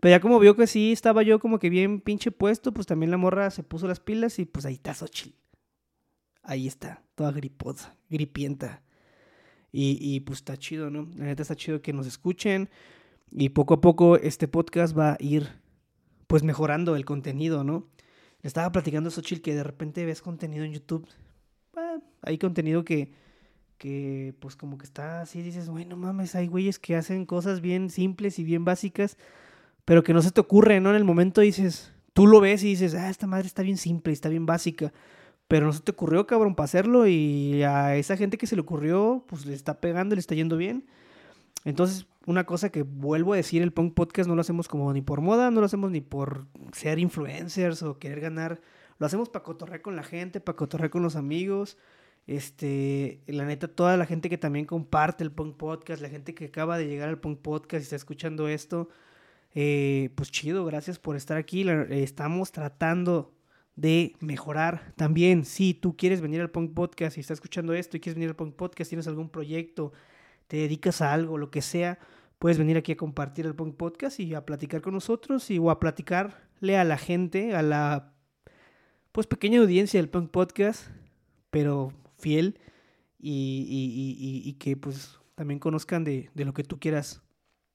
Pero 0.00 0.10
ya 0.16 0.20
como 0.20 0.38
vio 0.40 0.56
que 0.56 0.66
sí 0.66 0.92
estaba 0.92 1.22
yo 1.22 1.40
como 1.40 1.58
que 1.58 1.70
bien 1.70 2.00
pinche 2.00 2.30
puesto, 2.32 2.72
pues 2.72 2.86
también 2.86 3.10
la 3.10 3.16
morra 3.18 3.50
se 3.50 3.62
puso 3.64 3.88
las 3.88 4.00
pilas 4.00 4.38
y 4.38 4.44
pues 4.46 4.66
ahí 4.66 4.74
está 4.74 4.94
Xochitl. 4.94 5.36
Ahí 6.42 6.66
está, 6.66 7.02
toda 7.14 7.32
griposa, 7.32 7.96
gripienta. 8.10 8.82
Y, 9.74 10.20
pues 10.20 10.40
está 10.40 10.58
chido, 10.58 10.90
¿no? 10.90 11.08
La 11.16 11.24
neta 11.24 11.40
está 11.40 11.56
chido 11.56 11.80
que 11.80 11.94
nos 11.94 12.06
escuchen. 12.06 12.68
Y 13.30 13.50
poco 13.50 13.74
a 13.74 13.80
poco 13.80 14.16
este 14.18 14.46
podcast 14.46 14.96
va 14.96 15.12
a 15.12 15.16
ir 15.18 15.48
pues 16.26 16.42
mejorando 16.42 16.94
el 16.94 17.06
contenido, 17.06 17.64
¿no? 17.64 17.88
Le 18.42 18.48
estaba 18.48 18.70
platicando 18.70 19.08
a 19.08 19.12
Xochitl 19.12 19.40
que 19.40 19.54
de 19.54 19.62
repente 19.62 20.04
ves 20.04 20.20
contenido 20.20 20.64
en 20.64 20.72
YouTube. 20.72 21.08
ah, 21.76 21.98
hay 22.20 22.36
contenido 22.36 22.84
que, 22.84 23.12
que 23.78 24.34
pues 24.40 24.56
como 24.56 24.78
que 24.78 24.84
está 24.84 25.22
así, 25.22 25.42
dices, 25.42 25.68
bueno, 25.68 25.96
mames, 25.96 26.34
hay 26.34 26.48
güeyes 26.48 26.78
que 26.78 26.96
hacen 26.96 27.24
cosas 27.24 27.60
bien 27.60 27.88
simples 27.88 28.38
y 28.38 28.44
bien 28.44 28.64
básicas, 28.64 29.16
pero 29.84 30.02
que 30.02 30.12
no 30.12 30.22
se 30.22 30.30
te 30.30 30.40
ocurre, 30.40 30.80
¿no? 30.80 30.90
En 30.90 30.96
el 30.96 31.04
momento 31.04 31.40
dices, 31.40 31.92
tú 32.12 32.26
lo 32.26 32.40
ves 32.40 32.62
y 32.62 32.68
dices, 32.68 32.94
ah, 32.94 33.10
esta 33.10 33.26
madre 33.26 33.46
está 33.46 33.62
bien 33.62 33.78
simple, 33.78 34.12
está 34.12 34.28
bien 34.28 34.46
básica, 34.46 34.92
pero 35.48 35.66
no 35.66 35.72
se 35.72 35.80
te 35.80 35.92
ocurrió, 35.92 36.26
cabrón, 36.26 36.54
para 36.54 36.64
hacerlo 36.64 37.06
y 37.06 37.62
a 37.62 37.96
esa 37.96 38.16
gente 38.16 38.38
que 38.38 38.46
se 38.46 38.56
le 38.56 38.62
ocurrió, 38.62 39.24
pues 39.28 39.46
le 39.46 39.54
está 39.54 39.80
pegando, 39.80 40.14
le 40.14 40.20
está 40.20 40.34
yendo 40.34 40.56
bien. 40.56 40.86
Entonces, 41.64 42.06
una 42.26 42.44
cosa 42.44 42.70
que 42.70 42.82
vuelvo 42.82 43.32
a 43.32 43.36
decir, 43.36 43.62
el 43.62 43.72
Punk 43.72 43.94
Podcast 43.94 44.28
no 44.28 44.34
lo 44.34 44.40
hacemos 44.40 44.68
como 44.68 44.92
ni 44.92 45.02
por 45.02 45.20
moda, 45.20 45.50
no 45.50 45.60
lo 45.60 45.66
hacemos 45.66 45.90
ni 45.90 46.00
por 46.00 46.46
ser 46.72 46.98
influencers 46.98 47.82
o 47.82 47.98
querer 47.98 48.20
ganar, 48.20 48.60
lo 48.98 49.06
hacemos 49.06 49.28
para 49.28 49.44
cotorrear 49.44 49.82
con 49.82 49.96
la 49.96 50.02
gente, 50.02 50.40
para 50.40 50.56
cotorrear 50.56 50.90
con 50.90 51.02
los 51.02 51.16
amigos. 51.16 51.76
Este, 52.26 53.20
la 53.26 53.44
neta, 53.44 53.66
toda 53.66 53.96
la 53.96 54.06
gente 54.06 54.28
que 54.28 54.38
también 54.38 54.64
comparte 54.64 55.24
el 55.24 55.32
Punk 55.32 55.56
Podcast, 55.56 56.00
la 56.00 56.08
gente 56.08 56.34
que 56.34 56.46
acaba 56.46 56.78
de 56.78 56.86
llegar 56.86 57.08
al 57.08 57.18
Punk 57.18 57.40
Podcast 57.40 57.82
y 57.82 57.84
está 57.84 57.96
escuchando 57.96 58.48
esto, 58.48 58.88
eh, 59.54 60.10
pues 60.14 60.30
chido, 60.30 60.64
gracias 60.64 60.98
por 60.98 61.16
estar 61.16 61.36
aquí. 61.36 61.66
Estamos 61.90 62.52
tratando 62.52 63.34
de 63.76 64.14
mejorar. 64.20 64.92
También, 64.96 65.44
si 65.44 65.74
tú 65.74 65.96
quieres 65.96 66.20
venir 66.20 66.40
al 66.40 66.50
Punk 66.50 66.74
Podcast 66.74 67.16
y 67.16 67.20
estás 67.20 67.36
escuchando 67.36 67.72
esto 67.74 67.96
y 67.96 68.00
quieres 68.00 68.16
venir 68.16 68.28
al 68.30 68.36
Punk 68.36 68.54
Podcast, 68.54 68.88
tienes 68.90 69.06
algún 69.06 69.30
proyecto, 69.30 69.92
te 70.46 70.58
dedicas 70.58 71.00
a 71.00 71.12
algo, 71.12 71.38
lo 71.38 71.50
que 71.50 71.62
sea, 71.62 71.98
puedes 72.38 72.58
venir 72.58 72.76
aquí 72.76 72.92
a 72.92 72.96
compartir 72.96 73.46
el 73.46 73.54
Punk 73.54 73.76
Podcast 73.76 74.20
y 74.20 74.34
a 74.34 74.44
platicar 74.44 74.82
con 74.82 74.92
nosotros 74.94 75.50
y 75.50 75.58
o 75.58 75.70
a 75.70 75.80
platicarle 75.80 76.76
a 76.76 76.84
la 76.84 76.98
gente, 76.98 77.54
a 77.54 77.62
la 77.62 78.12
pues 79.12 79.26
pequeña 79.26 79.60
audiencia 79.60 80.00
del 80.00 80.08
Punk 80.10 80.30
Podcast, 80.30 80.88
pero 81.50 81.92
fiel 82.18 82.58
y, 83.18 83.66
y- 83.68 84.44
y- 84.44 84.48
y- 84.50 84.52
que 84.54 84.76
pues 84.76 85.18
también 85.34 85.60
conozcan 85.60 86.02
de, 86.04 86.30
de 86.34 86.44
lo 86.44 86.52
que 86.54 86.64
tú 86.64 86.78
quieras 86.78 87.22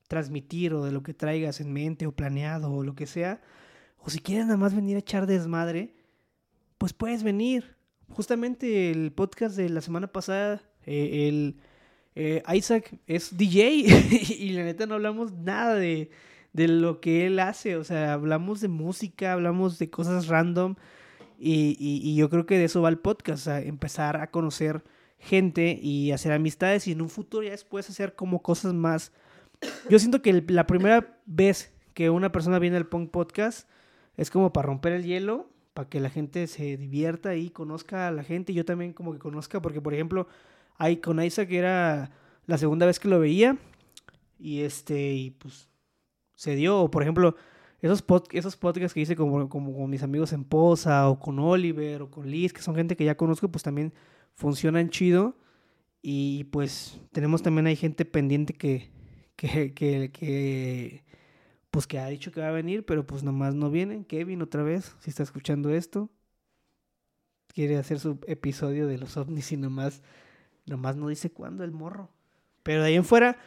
transmitir 0.08 0.74
o 0.74 0.84
de 0.84 0.92
lo 0.92 1.04
que 1.04 1.14
traigas 1.14 1.60
en 1.62 1.74
mente 1.74 2.08
o 2.08 2.12
planeado 2.12 2.72
o 2.72 2.84
lo 2.84 2.96
que 2.96 3.08
sea. 3.08 3.42
O 4.08 4.10
si 4.10 4.20
quieres 4.20 4.46
nada 4.46 4.56
más 4.56 4.74
venir 4.74 4.96
a 4.96 5.00
echar 5.00 5.28
desmadre, 5.28 5.94
pues 6.78 6.94
puedes 6.94 7.24
venir. 7.24 7.76
Justamente 8.08 8.90
el 8.90 9.12
podcast 9.12 9.58
de 9.58 9.68
la 9.68 9.82
semana 9.82 10.08
pasada, 10.08 10.62
eh, 10.86 11.28
el 11.28 11.58
eh, 12.16 12.42
Isaac 12.56 12.98
es 13.06 13.36
DJ 13.36 13.68
y 14.40 14.52
la 14.52 14.64
neta 14.64 14.86
no 14.86 14.94
hablamos 14.96 15.34
nada 15.34 15.76
de, 15.76 16.10
de 16.54 16.70
lo 16.70 17.02
que 17.02 17.26
él 17.26 17.38
hace. 17.40 17.76
O 17.76 17.84
sea, 17.84 18.14
hablamos 18.14 18.62
de 18.62 18.70
música, 18.70 19.34
hablamos 19.34 19.78
de 19.78 19.90
cosas 19.90 20.28
random. 20.28 20.76
Y, 21.38 21.76
y- 21.78 22.16
yo 22.16 22.30
creo 22.30 22.46
que 22.46 22.58
de 22.58 22.64
eso 22.64 22.82
va 22.82 22.88
el 22.88 23.00
podcast, 23.00 23.44
sea, 23.44 23.60
empezar 23.60 24.16
a 24.16 24.32
conocer 24.32 24.86
gente 25.20 25.78
y 25.82 26.14
hacer 26.14 26.32
amistades 26.32 26.88
y 26.88 26.94
en 26.94 27.02
un 27.02 27.10
futuro 27.10 27.44
ya 27.44 27.52
después 27.52 27.90
hacer 27.90 28.16
como 28.16 28.42
cosas 28.42 28.74
más 28.74 29.12
yo 29.90 29.98
siento 29.98 30.22
que 30.22 30.44
la 30.48 30.68
primera 30.68 31.20
vez 31.26 31.74
que 31.94 32.10
una 32.12 32.32
persona 32.32 32.60
viene 32.60 32.78
al 32.78 32.88
Punk 32.88 33.10
Podcast 33.10 33.68
es 34.18 34.30
como 34.30 34.52
para 34.54 34.68
romper 34.68 34.94
el 34.94 35.06
hielo, 35.06 35.50
para 35.74 35.90
que 35.90 36.00
la 36.00 36.10
gente 36.10 36.48
se 36.48 36.76
divierta 36.78 37.36
y 37.36 37.50
conozca 37.52 38.08
a 38.08 38.12
la 38.12 38.24
gente 38.24 38.52
y 38.52 38.56
yo 38.56 38.66
también 38.66 38.94
como 38.94 39.14
que 39.14 39.20
conozca, 39.20 39.62
porque 39.62 39.82
por 39.82 39.94
ejemplo, 39.94 40.28
hay 40.78 40.98
con 40.98 41.24
Isaac 41.24 41.48
que 41.50 41.58
era 41.60 42.12
la 42.48 42.58
segunda 42.58 42.86
vez 42.86 43.00
que 43.00 43.08
lo 43.08 43.20
veía 43.20 43.58
y 44.40 44.62
este, 44.62 45.14
y 45.14 45.32
pues 45.32 45.70
se 46.36 46.56
dio, 46.56 46.82
o 46.82 46.92
por 46.92 47.04
ejemplo, 47.04 47.36
esos, 47.82 48.06
pod- 48.06 48.28
esos 48.32 48.56
podcasts 48.58 48.94
que 48.94 49.02
hice 49.02 49.16
como, 49.16 49.50
como 49.50 49.76
con 49.76 49.90
mis 49.90 50.04
amigos 50.04 50.34
en 50.34 50.44
Poza 50.44 51.10
o 51.10 51.20
con 51.20 51.40
Oliver 51.40 52.02
o 52.04 52.10
con 52.12 52.30
Liz, 52.30 52.54
que 52.54 52.62
son 52.62 52.76
gente 52.76 52.96
que 52.96 53.06
ya 53.06 53.16
conozco, 53.18 53.50
pues 53.50 53.64
también 53.64 53.94
funcionan 54.36 54.90
chido. 54.90 55.36
Y 56.02 56.46
pues 56.46 57.02
tenemos 57.12 57.42
también 57.44 57.68
hay 57.68 57.76
gente 57.76 58.06
pendiente 58.06 58.54
que, 58.54 58.90
que, 59.36 59.74
que, 59.74 60.12
que, 60.12 61.04
pues 61.78 61.86
que 61.86 62.00
ha 62.00 62.08
dicho 62.08 62.32
que 62.32 62.42
va 62.42 62.48
a 62.48 62.52
venir, 62.52 62.84
pero 62.88 63.06
pues 63.06 63.22
nomás 63.22 63.54
no 63.54 63.70
vienen. 63.70 64.04
Kevin 64.04 64.42
otra 64.42 64.64
vez, 64.64 64.96
si 64.98 65.12
está 65.12 65.22
escuchando 65.22 65.70
esto, 65.70 66.10
quiere 67.54 67.78
hacer 67.78 68.00
su 68.00 68.18
episodio 68.26 68.88
de 68.88 68.98
los 68.98 69.16
ovnis 69.16 69.52
y 69.52 69.58
nomás, 69.58 70.02
nomás 70.66 70.96
no 70.96 71.08
dice 71.08 71.30
cuándo 71.30 71.64
el 71.64 71.72
morro. 71.72 72.10
Pero 72.64 72.82
de 72.82 72.88
ahí 72.88 72.96
en 72.96 73.06
fuera, 73.06 73.38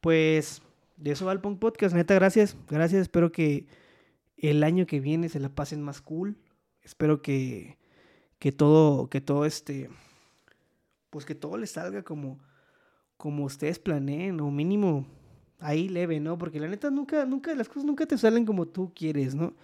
pues 0.00 0.60
de 0.96 1.12
eso 1.12 1.24
va 1.24 1.30
el 1.30 1.40
Punk 1.40 1.60
Podcast. 1.60 1.94
Neta, 1.94 2.14
gracias, 2.14 2.56
gracias. 2.68 3.02
Espero 3.02 3.30
que 3.30 3.68
el 4.36 4.64
año 4.64 4.84
que 4.84 4.98
viene 4.98 5.28
se 5.28 5.38
la 5.38 5.48
pasen 5.48 5.80
más 5.80 6.00
cool. 6.00 6.36
Espero 6.82 7.22
que, 7.22 7.78
que 8.40 8.50
todo, 8.50 9.08
que 9.08 9.20
todo 9.20 9.44
este, 9.44 9.88
pues 11.10 11.24
que 11.24 11.36
todo 11.36 11.56
les 11.58 11.70
salga 11.70 12.02
como, 12.02 12.40
como 13.16 13.44
ustedes 13.44 13.78
planeen, 13.78 14.40
o 14.40 14.50
mínimo 14.50 15.06
ahí 15.60 15.88
leve, 15.88 16.20
¿no? 16.20 16.38
Porque 16.38 16.60
la 16.60 16.68
neta 16.68 16.90
nunca, 16.90 17.24
nunca, 17.24 17.54
las 17.54 17.68
cosas 17.68 17.84
nunca 17.84 18.06
te 18.06 18.18
salen 18.18 18.44
como 18.44 18.66
tú 18.66 18.92
quieres, 18.94 19.34
¿no? 19.34 19.54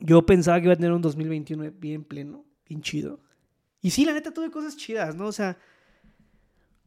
Yo 0.00 0.24
pensaba 0.24 0.58
que 0.58 0.64
iba 0.64 0.72
a 0.72 0.76
tener 0.76 0.92
un 0.92 1.02
2021 1.02 1.72
bien 1.78 2.04
pleno, 2.04 2.44
bien 2.66 2.80
chido. 2.80 3.20
Y 3.82 3.90
sí, 3.90 4.04
la 4.04 4.12
neta 4.12 4.32
tuve 4.32 4.50
cosas 4.50 4.76
chidas, 4.76 5.14
¿no? 5.14 5.26
O 5.26 5.32
sea, 5.32 5.58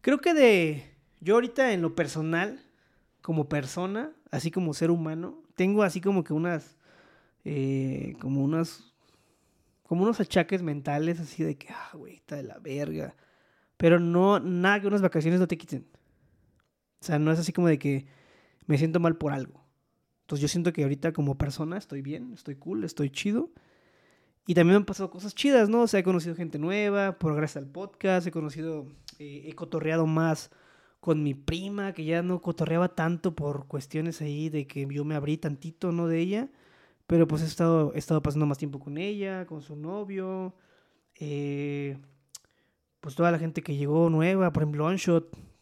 creo 0.02 0.20
que 0.20 0.34
de, 0.34 0.96
yo 1.22 1.36
ahorita 1.36 1.74
en 1.74 1.82
lo 1.82 1.96
personal, 1.96 2.60
como 3.22 3.48
persona, 3.48 4.12
así 4.32 4.52
como 4.52 4.74
ser 4.74 4.92
humano, 4.92 5.42
tengo 5.56 5.84
así 5.84 6.02
como 6.02 6.24
que 6.24 6.34
unas, 6.34 6.78
eh, 7.46 8.16
como 8.20 8.44
unas, 8.44 8.94
como 9.84 10.04
unos 10.04 10.20
achaques 10.20 10.62
mentales 10.62 11.20
así 11.20 11.44
de 11.44 11.58
que, 11.58 11.70
ah, 11.70 11.92
güey, 11.94 12.16
está 12.16 12.36
de 12.36 12.44
la 12.44 12.60
verga. 12.60 13.16
Pero 13.78 14.00
no, 14.00 14.40
nada 14.40 14.82
que 14.82 14.88
unas 14.88 15.02
vacaciones 15.02 15.40
no 15.40 15.48
te 15.48 15.58
quiten. 15.58 15.86
O 17.04 17.06
sea, 17.06 17.20
no 17.20 17.34
es 17.34 17.40
así 17.40 17.52
como 17.52 17.68
de 17.68 17.78
que 17.78 18.06
me 18.66 18.78
siento 18.78 19.02
mal 19.02 19.18
por 19.18 19.34
algo. 19.34 19.62
Entonces 20.22 20.42
yo 20.42 20.48
siento 20.48 20.72
que 20.72 20.84
ahorita 20.84 21.12
como 21.12 21.38
persona 21.38 21.78
estoy 21.78 22.02
bien, 22.02 22.32
estoy 22.34 22.56
cool, 22.56 22.86
estoy 22.86 23.10
chido. 23.10 23.50
Y 24.48 24.54
también 24.54 24.76
me 24.76 24.78
han 24.78 24.86
pasado 24.86 25.10
cosas 25.10 25.36
chidas, 25.36 25.68
¿no? 25.68 25.82
O 25.82 25.88
sea, 25.88 26.00
he 26.00 26.04
conocido 26.04 26.34
gente 26.34 26.60
nueva, 26.60 27.20
por 27.20 27.36
gracias 27.36 27.62
al 27.62 27.70
podcast, 27.70 28.26
he 28.26 28.32
conocido, 28.32 28.88
eh, 29.20 29.44
he 29.46 29.54
cotorreado 29.54 30.08
más 30.08 30.50
con 31.02 31.24
mi 31.24 31.34
prima, 31.34 31.92
que 31.92 32.06
ya 32.06 32.24
no 32.24 32.42
cotorreaba 32.42 32.96
tanto 32.96 33.36
por 33.36 33.68
cuestiones 33.68 34.22
ahí 34.22 34.48
de 34.50 34.66
que 34.66 34.88
yo 34.90 35.04
me 35.04 35.16
abrí 35.16 35.38
tantito, 35.38 35.92
¿no? 35.92 36.08
De 36.08 36.20
ella. 36.20 36.50
Pero 37.06 37.28
pues 37.28 37.42
he 37.42 37.46
estado, 37.46 37.94
he 37.96 38.00
estado 38.00 38.22
pasando 38.22 38.46
más 38.46 38.58
tiempo 38.60 38.80
con 38.80 38.98
ella, 38.98 39.46
con 39.46 39.62
su 39.62 39.76
novio. 39.76 40.56
eh, 41.20 41.98
pues 43.02 43.16
toda 43.16 43.32
la 43.32 43.40
gente 43.40 43.62
que 43.62 43.76
llegó 43.76 44.10
nueva, 44.10 44.54
por 44.54 44.64
ejemplo, 44.64 44.86
Onshot. 44.86 45.53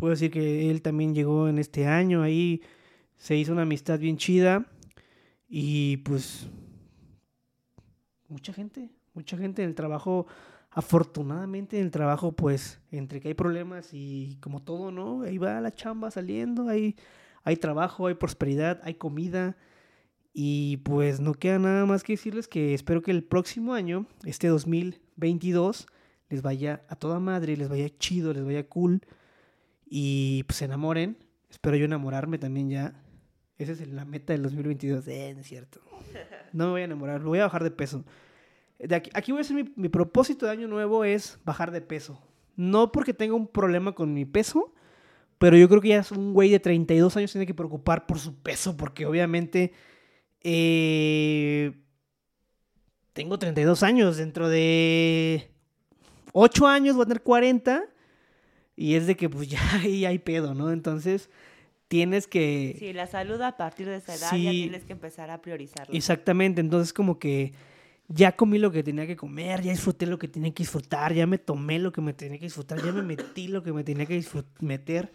Puedo 0.00 0.12
decir 0.12 0.30
que 0.30 0.70
él 0.70 0.80
también 0.80 1.14
llegó 1.14 1.46
en 1.46 1.58
este 1.58 1.86
año. 1.86 2.22
Ahí 2.22 2.62
se 3.18 3.36
hizo 3.36 3.52
una 3.52 3.62
amistad 3.62 3.98
bien 3.98 4.16
chida. 4.16 4.64
Y 5.46 5.98
pues 5.98 6.48
mucha 8.26 8.54
gente, 8.54 8.88
mucha 9.12 9.36
gente 9.36 9.62
en 9.62 9.68
el 9.68 9.74
trabajo, 9.74 10.26
afortunadamente 10.70 11.78
en 11.78 11.84
el 11.84 11.90
trabajo, 11.90 12.32
pues 12.32 12.80
entre 12.90 13.20
que 13.20 13.28
hay 13.28 13.34
problemas 13.34 13.90
y 13.92 14.38
como 14.40 14.62
todo, 14.62 14.90
¿no? 14.90 15.20
Ahí 15.20 15.36
va 15.36 15.60
la 15.60 15.74
chamba 15.74 16.10
saliendo, 16.10 16.70
hay, 16.70 16.96
hay 17.44 17.56
trabajo, 17.56 18.06
hay 18.06 18.14
prosperidad, 18.14 18.80
hay 18.84 18.94
comida. 18.94 19.58
Y 20.32 20.78
pues 20.78 21.20
no 21.20 21.34
queda 21.34 21.58
nada 21.58 21.84
más 21.84 22.02
que 22.02 22.14
decirles 22.14 22.48
que 22.48 22.72
espero 22.72 23.02
que 23.02 23.10
el 23.10 23.22
próximo 23.22 23.74
año, 23.74 24.06
este 24.24 24.48
2022, 24.48 25.88
les 26.30 26.40
vaya 26.40 26.86
a 26.88 26.96
toda 26.96 27.20
madre, 27.20 27.54
les 27.58 27.68
vaya 27.68 27.90
chido, 27.98 28.32
les 28.32 28.46
vaya 28.46 28.66
cool. 28.66 29.02
Y 29.90 30.44
pues 30.44 30.58
se 30.58 30.64
enamoren. 30.66 31.18
Espero 31.50 31.76
yo 31.76 31.84
enamorarme 31.84 32.38
también 32.38 32.70
ya. 32.70 32.94
Esa 33.58 33.72
es 33.72 33.86
la 33.88 34.04
meta 34.06 34.32
del 34.32 34.44
2022. 34.44 35.06
Eh, 35.08 35.32
no 35.34 35.40
es 35.40 35.46
cierto. 35.46 35.80
No 36.52 36.66
me 36.66 36.70
voy 36.70 36.80
a 36.80 36.84
enamorar, 36.84 37.20
voy 37.20 37.38
a 37.38 37.44
bajar 37.44 37.62
de 37.62 37.70
peso. 37.70 38.04
Aquí, 38.90 39.10
aquí 39.14 39.30
voy 39.30 39.38
a 39.38 39.42
hacer 39.42 39.54
mi, 39.54 39.72
mi 39.76 39.88
propósito 39.88 40.46
de 40.46 40.52
año 40.52 40.66
nuevo 40.66 41.04
es 41.04 41.38
bajar 41.44 41.70
de 41.70 41.80
peso. 41.80 42.20
No 42.56 42.90
porque 42.90 43.14
tenga 43.14 43.34
un 43.34 43.46
problema 43.46 43.92
con 43.92 44.14
mi 44.14 44.24
peso, 44.24 44.74
pero 45.38 45.56
yo 45.56 45.68
creo 45.68 45.80
que 45.80 45.88
ya 45.88 46.00
es 46.00 46.10
un 46.10 46.34
güey 46.34 46.50
de 46.50 46.58
32 46.60 47.16
años 47.16 47.32
tiene 47.32 47.46
que 47.46 47.54
preocupar 47.54 48.06
por 48.06 48.18
su 48.18 48.34
peso, 48.34 48.76
porque 48.76 49.06
obviamente 49.06 49.72
eh, 50.42 51.72
tengo 53.12 53.38
32 53.38 53.82
años. 53.82 54.16
Dentro 54.16 54.48
de 54.48 55.50
8 56.32 56.66
años 56.66 56.96
voy 56.96 57.04
a 57.04 57.06
tener 57.06 57.22
40 57.22 57.84
y 58.80 58.94
es 58.94 59.06
de 59.06 59.14
que 59.14 59.28
pues 59.28 59.46
ya 59.50 59.60
ahí 59.74 60.06
hay 60.06 60.18
pedo, 60.18 60.54
¿no? 60.54 60.72
Entonces 60.72 61.28
tienes 61.88 62.26
que... 62.26 62.76
Sí, 62.78 62.94
la 62.94 63.06
salud 63.06 63.38
a 63.42 63.58
partir 63.58 63.86
de 63.86 63.96
esa 63.96 64.14
edad 64.14 64.30
Sí. 64.30 64.44
ya 64.44 64.50
tienes 64.52 64.84
que 64.84 64.92
empezar 64.94 65.30
a 65.30 65.42
priorizarla. 65.42 65.94
Exactamente, 65.94 66.62
entonces 66.62 66.94
como 66.94 67.18
que 67.18 67.52
ya 68.08 68.32
comí 68.32 68.58
lo 68.58 68.72
que 68.72 68.82
tenía 68.82 69.06
que 69.06 69.16
comer, 69.16 69.60
ya 69.60 69.72
disfruté 69.72 70.06
lo 70.06 70.18
que 70.18 70.28
tenía 70.28 70.54
que 70.54 70.62
disfrutar, 70.62 71.12
ya 71.12 71.26
me 71.26 71.36
tomé 71.36 71.78
lo 71.78 71.92
que 71.92 72.00
me 72.00 72.14
tenía 72.14 72.38
que 72.38 72.46
disfrutar, 72.46 72.82
ya 72.82 72.90
me 72.90 73.02
metí 73.02 73.48
lo 73.48 73.62
que 73.62 73.72
me 73.74 73.84
tenía 73.84 74.06
que 74.06 74.24
meter. 74.60 75.12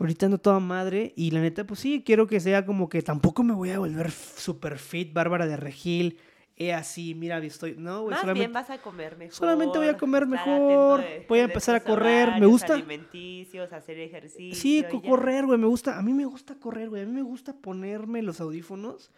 Ahorita 0.00 0.26
ando 0.26 0.38
toda 0.38 0.58
madre 0.58 1.12
y 1.14 1.30
la 1.30 1.40
neta, 1.40 1.64
pues 1.64 1.78
sí, 1.78 2.02
quiero 2.04 2.26
que 2.26 2.40
sea 2.40 2.66
como 2.66 2.88
que 2.88 3.02
tampoco 3.02 3.44
me 3.44 3.54
voy 3.54 3.70
a 3.70 3.78
volver 3.78 4.10
super 4.10 4.78
fit, 4.78 5.12
Bárbara 5.12 5.46
de 5.46 5.56
Regil, 5.56 6.18
he 6.68 6.74
así, 6.74 7.14
mira, 7.14 7.38
estoy... 7.38 7.74
No, 7.76 8.02
güey, 8.02 8.10
Más 8.12 8.20
solamente... 8.20 8.46
bien 8.46 8.52
vas 8.52 8.70
a 8.70 8.78
comer 8.78 9.16
mejor. 9.16 9.34
solamente 9.34 9.78
voy 9.78 9.88
a 9.88 9.96
comer 9.96 10.26
mejor, 10.26 11.00
de- 11.00 11.26
voy 11.28 11.38
a 11.40 11.44
empezar 11.44 11.74
a 11.74 11.80
correr, 11.80 12.40
me 12.40 12.46
gusta- 12.46 12.74
alimenticios, 12.74 13.72
hacer 13.72 13.98
ejercicio. 13.98 14.54
Sí, 14.54 14.84
correr, 15.04 15.46
güey, 15.46 15.58
me 15.58 15.66
gusta, 15.66 15.98
a 15.98 16.02
mí 16.02 16.12
me 16.12 16.24
gusta 16.24 16.54
correr, 16.58 16.88
güey, 16.90 17.02
a 17.02 17.06
mí 17.06 17.12
me 17.12 17.22
gusta 17.22 17.52
ponerme 17.54 18.22
los 18.22 18.40
audífonos 18.40 19.10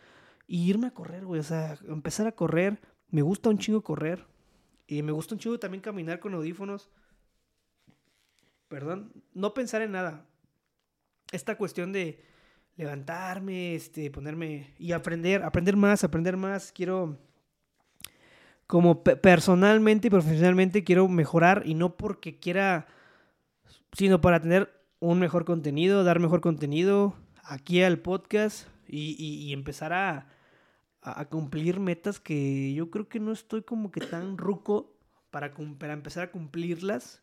y 0.46 0.68
irme 0.68 0.88
a 0.88 0.90
correr, 0.92 1.24
güey, 1.24 1.40
o 1.40 1.44
sea, 1.44 1.76
empezar 1.88 2.26
a 2.26 2.32
correr, 2.32 2.80
me 3.10 3.22
gusta 3.22 3.48
un 3.50 3.58
chingo 3.58 3.82
correr 3.82 4.24
y 4.86 5.02
me 5.02 5.12
gusta 5.12 5.34
un 5.34 5.38
chingo 5.38 5.58
también 5.58 5.80
caminar 5.80 6.20
con 6.20 6.34
audífonos. 6.34 6.90
Perdón, 8.68 9.12
no 9.34 9.54
pensar 9.54 9.82
en 9.82 9.92
nada. 9.92 10.26
Esta 11.32 11.56
cuestión 11.56 11.92
de 11.92 12.22
levantarme, 12.76 13.74
este, 13.74 14.10
ponerme 14.10 14.74
y 14.78 14.92
aprender, 14.92 15.42
aprender 15.44 15.76
más, 15.76 16.02
aprender 16.02 16.36
más, 16.36 16.72
quiero 16.72 17.18
como 18.66 19.02
pe- 19.04 19.16
personalmente 19.16 20.08
y 20.08 20.10
profesionalmente 20.10 20.84
quiero 20.84 21.08
mejorar 21.08 21.62
y 21.64 21.74
no 21.74 21.96
porque 21.96 22.38
quiera 22.38 22.86
sino 23.96 24.20
para 24.20 24.40
tener 24.40 24.70
un 24.98 25.18
mejor 25.18 25.44
contenido, 25.44 26.04
dar 26.04 26.20
mejor 26.20 26.40
contenido 26.40 27.14
aquí 27.42 27.82
al 27.82 28.00
podcast 28.00 28.68
y, 28.86 29.52
empezar 29.52 29.92
a, 29.92 30.28
cumplir 31.28 31.80
metas 31.80 32.18
que 32.18 32.72
yo 32.72 32.90
creo 32.90 33.08
que 33.08 33.20
no 33.20 33.32
estoy 33.32 33.62
como 33.62 33.90
que 33.90 34.00
tan 34.00 34.38
ruco 34.38 34.96
para, 35.30 35.52
para 35.78 35.92
empezar 35.92 36.24
a 36.24 36.30
cumplirlas. 36.30 37.22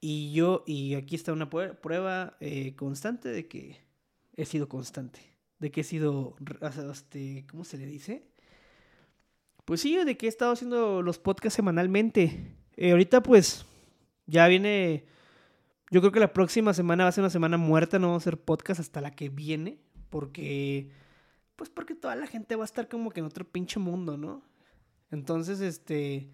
Y 0.00 0.32
yo, 0.32 0.62
y 0.66 0.94
aquí 0.94 1.14
está 1.16 1.32
una 1.32 1.48
prueba 1.48 2.36
eh, 2.40 2.76
constante 2.76 3.30
de 3.30 3.48
que 3.48 3.80
he 4.34 4.44
sido 4.44 4.68
constante, 4.68 5.20
de 5.58 5.70
que 5.70 5.80
he 5.80 5.84
sido, 5.84 6.36
este, 6.92 7.46
¿cómo 7.50 7.64
se 7.64 7.78
le 7.78 7.86
dice? 7.86 8.30
Pues 9.66 9.80
sí, 9.82 9.96
de 9.96 10.16
que 10.16 10.24
he 10.26 10.28
estado 10.28 10.52
haciendo 10.52 11.02
los 11.02 11.18
podcasts 11.18 11.56
semanalmente. 11.56 12.54
Eh, 12.76 12.92
ahorita 12.92 13.22
pues 13.22 13.66
ya 14.26 14.46
viene 14.48 15.04
yo 15.90 16.00
creo 16.00 16.12
que 16.12 16.20
la 16.20 16.32
próxima 16.32 16.72
semana 16.74 17.04
va 17.04 17.08
a 17.08 17.12
ser 17.12 17.22
una 17.22 17.30
semana 17.30 17.56
muerta, 17.58 17.98
no 17.98 18.08
vamos 18.08 18.22
a 18.22 18.24
hacer 18.24 18.40
podcast 18.40 18.80
hasta 18.80 19.00
la 19.00 19.12
que 19.12 19.28
viene, 19.28 19.78
porque, 20.10 20.90
pues 21.54 21.70
porque 21.70 21.94
toda 21.94 22.16
la 22.16 22.26
gente 22.26 22.56
va 22.56 22.64
a 22.64 22.66
estar 22.66 22.88
como 22.88 23.10
que 23.10 23.20
en 23.20 23.26
otro 23.26 23.44
pinche 23.44 23.78
mundo, 23.78 24.16
¿no? 24.16 24.42
Entonces, 25.12 25.60
este, 25.60 26.32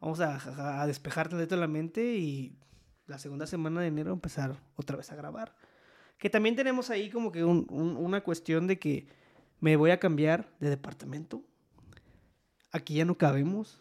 vamos 0.00 0.20
a, 0.20 0.82
a- 0.82 0.86
despejar 0.86 1.30
tantito 1.30 1.56
la 1.56 1.66
mente 1.66 2.16
y 2.16 2.58
la 3.06 3.18
segunda 3.18 3.46
semana 3.46 3.80
de 3.80 3.86
enero 3.86 4.12
empezar 4.12 4.54
otra 4.76 4.98
vez 4.98 5.10
a 5.10 5.16
grabar. 5.16 5.56
Que 6.18 6.28
también 6.28 6.54
tenemos 6.54 6.90
ahí 6.90 7.08
como 7.10 7.32
que 7.32 7.42
un- 7.42 7.66
una 7.70 8.22
cuestión 8.22 8.66
de 8.66 8.78
que 8.78 9.06
me 9.60 9.76
voy 9.76 9.92
a 9.92 9.98
cambiar 10.00 10.50
de 10.60 10.68
departamento. 10.68 11.42
Aquí 12.74 12.94
ya 12.94 13.04
no 13.04 13.16
cabemos. 13.16 13.80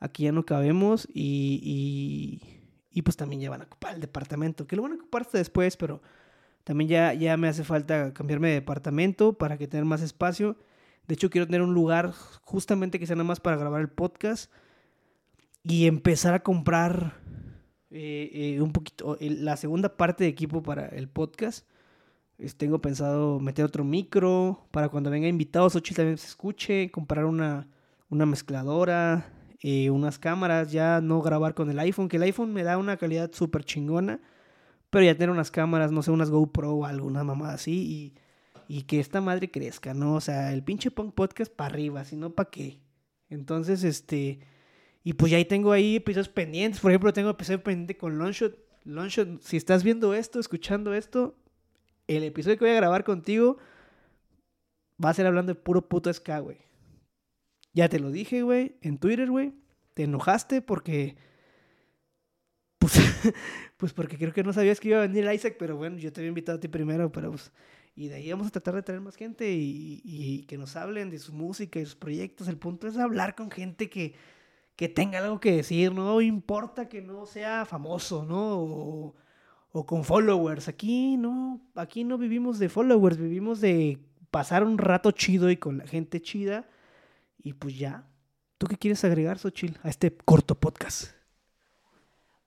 Aquí 0.00 0.24
ya 0.24 0.32
no 0.32 0.44
cabemos 0.44 1.06
y, 1.14 2.40
y, 2.90 3.02
pues 3.02 3.16
también 3.16 3.40
ya 3.40 3.50
van 3.50 3.60
a 3.60 3.64
ocupar 3.64 3.94
el 3.94 4.00
departamento. 4.00 4.66
Que 4.66 4.74
lo 4.74 4.82
van 4.82 4.92
a 4.92 4.94
ocupar 4.96 5.22
hasta 5.22 5.38
después, 5.38 5.76
pero 5.76 6.02
También 6.64 6.88
ya, 6.88 7.14
ya 7.14 7.36
me 7.36 7.46
hace 7.46 7.62
falta 7.62 8.12
cambiarme 8.12 8.48
de 8.48 8.54
departamento 8.54 9.34
para 9.34 9.56
que 9.56 9.68
tener 9.68 9.84
más 9.84 10.02
espacio. 10.02 10.56
De 11.06 11.14
hecho, 11.14 11.30
quiero 11.30 11.46
tener 11.46 11.62
un 11.62 11.72
lugar 11.72 12.12
justamente 12.42 12.98
que 12.98 13.06
sea 13.06 13.14
nada 13.14 13.28
más 13.28 13.38
para 13.38 13.56
grabar 13.56 13.80
el 13.80 13.88
podcast 13.88 14.50
y 15.62 15.86
empezar 15.86 16.34
a 16.34 16.42
comprar 16.42 17.14
eh, 17.90 18.30
eh, 18.32 18.60
un 18.60 18.72
poquito 18.72 19.18
la 19.20 19.56
segunda 19.56 19.96
parte 19.96 20.24
de 20.24 20.30
equipo 20.30 20.62
para 20.64 20.86
el 20.88 21.08
podcast. 21.08 21.64
tengo 22.56 22.80
pensado 22.80 23.38
meter 23.38 23.64
otro 23.64 23.84
micro 23.84 24.66
para 24.72 24.88
cuando 24.88 25.10
venga 25.10 25.28
invitados, 25.28 25.76
Ochi 25.76 25.94
también 25.94 26.18
se 26.18 26.26
escuche, 26.26 26.90
comprar 26.90 27.24
una, 27.24 27.68
una 28.10 28.26
mezcladora, 28.26 29.32
eh, 29.62 29.90
unas 29.90 30.18
cámaras, 30.18 30.72
ya 30.72 31.00
no 31.00 31.22
grabar 31.22 31.54
con 31.54 31.70
el 31.70 31.78
iPhone, 31.78 32.08
que 32.08 32.16
el 32.16 32.24
iPhone 32.24 32.52
me 32.52 32.62
da 32.62 32.76
una 32.78 32.96
calidad 32.96 33.30
súper 33.32 33.64
chingona, 33.64 34.20
pero 34.90 35.04
ya 35.04 35.14
tener 35.14 35.30
unas 35.30 35.50
cámaras, 35.50 35.92
no 35.92 36.02
sé, 36.02 36.10
unas 36.10 36.30
GoPro 36.30 36.74
o 36.74 36.84
alguna 36.84 37.24
mamada 37.24 37.54
así 37.54 38.14
y, 38.68 38.76
y 38.78 38.82
que 38.82 39.00
esta 39.00 39.20
madre 39.20 39.50
crezca, 39.50 39.94
¿no? 39.94 40.14
O 40.16 40.20
sea, 40.20 40.52
el 40.52 40.62
pinche 40.62 40.90
punk 40.90 41.14
podcast 41.14 41.52
para 41.52 41.72
arriba, 41.72 42.04
si 42.04 42.16
no, 42.16 42.30
¿para 42.30 42.50
qué? 42.50 42.80
Entonces, 43.28 43.84
este 43.84 44.40
y 45.02 45.14
pues 45.14 45.32
ya 45.32 45.38
ahí 45.38 45.44
tengo 45.44 45.72
ahí 45.72 45.96
episodios 45.96 46.28
pendientes. 46.28 46.80
Por 46.80 46.90
ejemplo, 46.90 47.12
tengo 47.12 47.30
episodio 47.30 47.62
pendiente 47.62 47.96
con 47.96 48.18
Longshot. 48.18 48.56
Longshot, 48.84 49.40
si 49.42 49.56
estás 49.56 49.82
viendo 49.82 50.14
esto, 50.14 50.40
escuchando 50.40 50.94
esto, 50.94 51.36
el 52.06 52.24
episodio 52.24 52.58
que 52.58 52.64
voy 52.64 52.72
a 52.72 52.76
grabar 52.76 53.04
contigo 53.04 53.58
va 55.02 55.10
a 55.10 55.14
ser 55.14 55.26
hablando 55.26 55.54
de 55.54 55.60
puro 55.60 55.88
puto 55.88 56.12
ska, 56.12 56.40
güey. 56.40 56.58
Ya 57.72 57.88
te 57.88 58.00
lo 58.00 58.10
dije, 58.10 58.42
güey, 58.42 58.76
en 58.82 58.98
Twitter, 58.98 59.30
güey. 59.30 59.52
Te 59.94 60.04
enojaste 60.04 60.62
porque... 60.62 61.16
Pues, 62.78 62.94
pues 63.76 63.92
porque 63.92 64.16
creo 64.16 64.32
que 64.32 64.42
no 64.42 64.52
sabías 64.52 64.80
que 64.80 64.88
iba 64.88 64.98
a 64.98 65.06
venir 65.06 65.30
Isaac, 65.32 65.56
pero 65.58 65.76
bueno, 65.76 65.98
yo 65.98 66.12
te 66.12 66.20
había 66.20 66.28
invitado 66.28 66.58
a 66.58 66.60
ti 66.60 66.68
primero, 66.68 67.10
pero 67.12 67.30
pues... 67.30 67.52
Y 67.96 68.08
de 68.08 68.14
ahí 68.14 68.30
vamos 68.30 68.46
a 68.46 68.50
tratar 68.50 68.76
de 68.76 68.82
traer 68.82 69.00
más 69.00 69.16
gente 69.16 69.50
y, 69.50 70.00
y 70.04 70.44
que 70.44 70.56
nos 70.56 70.76
hablen 70.76 71.10
de 71.10 71.18
su 71.18 71.32
música 71.32 71.80
y 71.80 71.84
sus 71.84 71.96
proyectos. 71.96 72.48
El 72.48 72.56
punto 72.56 72.86
es 72.86 72.96
hablar 72.96 73.34
con 73.34 73.50
gente 73.50 73.90
que 73.90 74.14
que 74.80 74.88
tenga 74.88 75.18
algo 75.18 75.40
que 75.40 75.52
decir, 75.52 75.92
no 75.92 76.22
importa 76.22 76.88
que 76.88 77.02
no 77.02 77.26
sea 77.26 77.66
famoso, 77.66 78.24
¿no? 78.24 79.14
O, 79.72 79.84
con 79.84 80.04
followers. 80.04 80.68
Aquí 80.68 81.18
no, 81.18 81.60
aquí 81.74 82.02
no 82.02 82.16
vivimos 82.16 82.58
de 82.58 82.70
followers, 82.70 83.18
vivimos 83.18 83.60
de 83.60 83.98
pasar 84.30 84.64
un 84.64 84.78
rato 84.78 85.10
chido 85.10 85.50
y 85.50 85.58
con 85.58 85.76
la 85.76 85.86
gente 85.86 86.22
chida. 86.22 86.66
Y 87.42 87.54
pues 87.54 87.78
ya. 87.78 88.06
¿Tú 88.58 88.66
qué 88.66 88.76
quieres 88.76 89.04
agregar, 89.04 89.38
Xochil, 89.38 89.78
a 89.82 89.88
este 89.88 90.14
corto 90.14 90.54
podcast? 90.54 91.12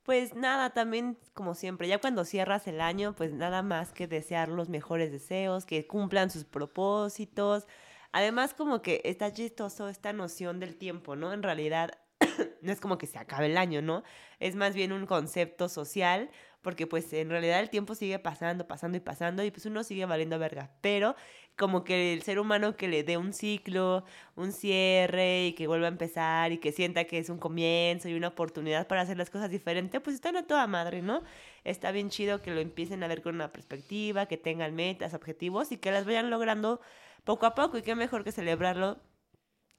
Pues 0.04 0.34
nada, 0.34 0.70
también 0.70 1.18
como 1.32 1.54
siempre, 1.54 1.88
ya 1.88 1.98
cuando 1.98 2.24
cierras 2.26 2.66
el 2.68 2.82
año, 2.82 3.14
pues 3.14 3.32
nada 3.32 3.62
más 3.62 3.92
que 3.92 4.06
desear 4.06 4.50
los 4.50 4.68
mejores 4.68 5.10
deseos, 5.10 5.64
que 5.64 5.86
cumplan 5.86 6.30
sus 6.30 6.44
propósitos. 6.44 7.66
Además, 8.12 8.52
como 8.52 8.82
que 8.82 9.00
está 9.04 9.32
chistoso 9.32 9.88
esta 9.88 10.12
noción 10.12 10.60
del 10.60 10.76
tiempo, 10.76 11.16
¿no? 11.16 11.32
En 11.32 11.42
realidad, 11.42 11.98
no 12.60 12.70
es 12.70 12.80
como 12.80 12.98
que 12.98 13.06
se 13.06 13.18
acabe 13.18 13.46
el 13.46 13.56
año, 13.56 13.80
¿no? 13.80 14.04
Es 14.40 14.56
más 14.56 14.74
bien 14.74 14.92
un 14.92 15.06
concepto 15.06 15.70
social, 15.70 16.30
porque 16.60 16.86
pues 16.86 17.12
en 17.14 17.30
realidad 17.30 17.60
el 17.60 17.70
tiempo 17.70 17.94
sigue 17.94 18.18
pasando, 18.18 18.68
pasando 18.68 18.98
y 18.98 19.00
pasando, 19.00 19.42
y 19.42 19.50
pues 19.50 19.64
uno 19.66 19.82
sigue 19.84 20.04
valiendo 20.04 20.38
verga. 20.38 20.70
Pero 20.82 21.16
como 21.56 21.84
que 21.84 22.12
el 22.12 22.22
ser 22.22 22.38
humano 22.38 22.76
que 22.76 22.88
le 22.88 23.04
dé 23.04 23.16
un 23.16 23.32
ciclo, 23.32 24.04
un 24.36 24.52
cierre, 24.52 25.46
y 25.46 25.52
que 25.54 25.66
vuelva 25.66 25.86
a 25.86 25.90
empezar, 25.90 26.52
y 26.52 26.58
que 26.58 26.72
sienta 26.72 27.04
que 27.04 27.18
es 27.18 27.28
un 27.28 27.38
comienzo 27.38 28.08
y 28.08 28.14
una 28.14 28.28
oportunidad 28.28 28.86
para 28.88 29.02
hacer 29.02 29.16
las 29.16 29.30
cosas 29.30 29.50
diferentes, 29.50 30.00
pues 30.00 30.16
está 30.16 30.30
en 30.30 30.46
toda 30.46 30.66
madre, 30.66 31.02
¿no? 31.02 31.22
Está 31.64 31.92
bien 31.92 32.10
chido 32.10 32.42
que 32.42 32.50
lo 32.50 32.60
empiecen 32.60 33.02
a 33.04 33.08
ver 33.08 33.22
con 33.22 33.36
una 33.36 33.52
perspectiva, 33.52 34.26
que 34.26 34.36
tengan 34.36 34.74
metas, 34.74 35.14
objetivos, 35.14 35.72
y 35.72 35.78
que 35.78 35.92
las 35.92 36.06
vayan 36.06 36.30
logrando 36.30 36.80
poco 37.24 37.46
a 37.46 37.54
poco, 37.54 37.78
y 37.78 37.82
qué 37.82 37.94
mejor 37.94 38.24
que 38.24 38.32
celebrarlo 38.32 38.98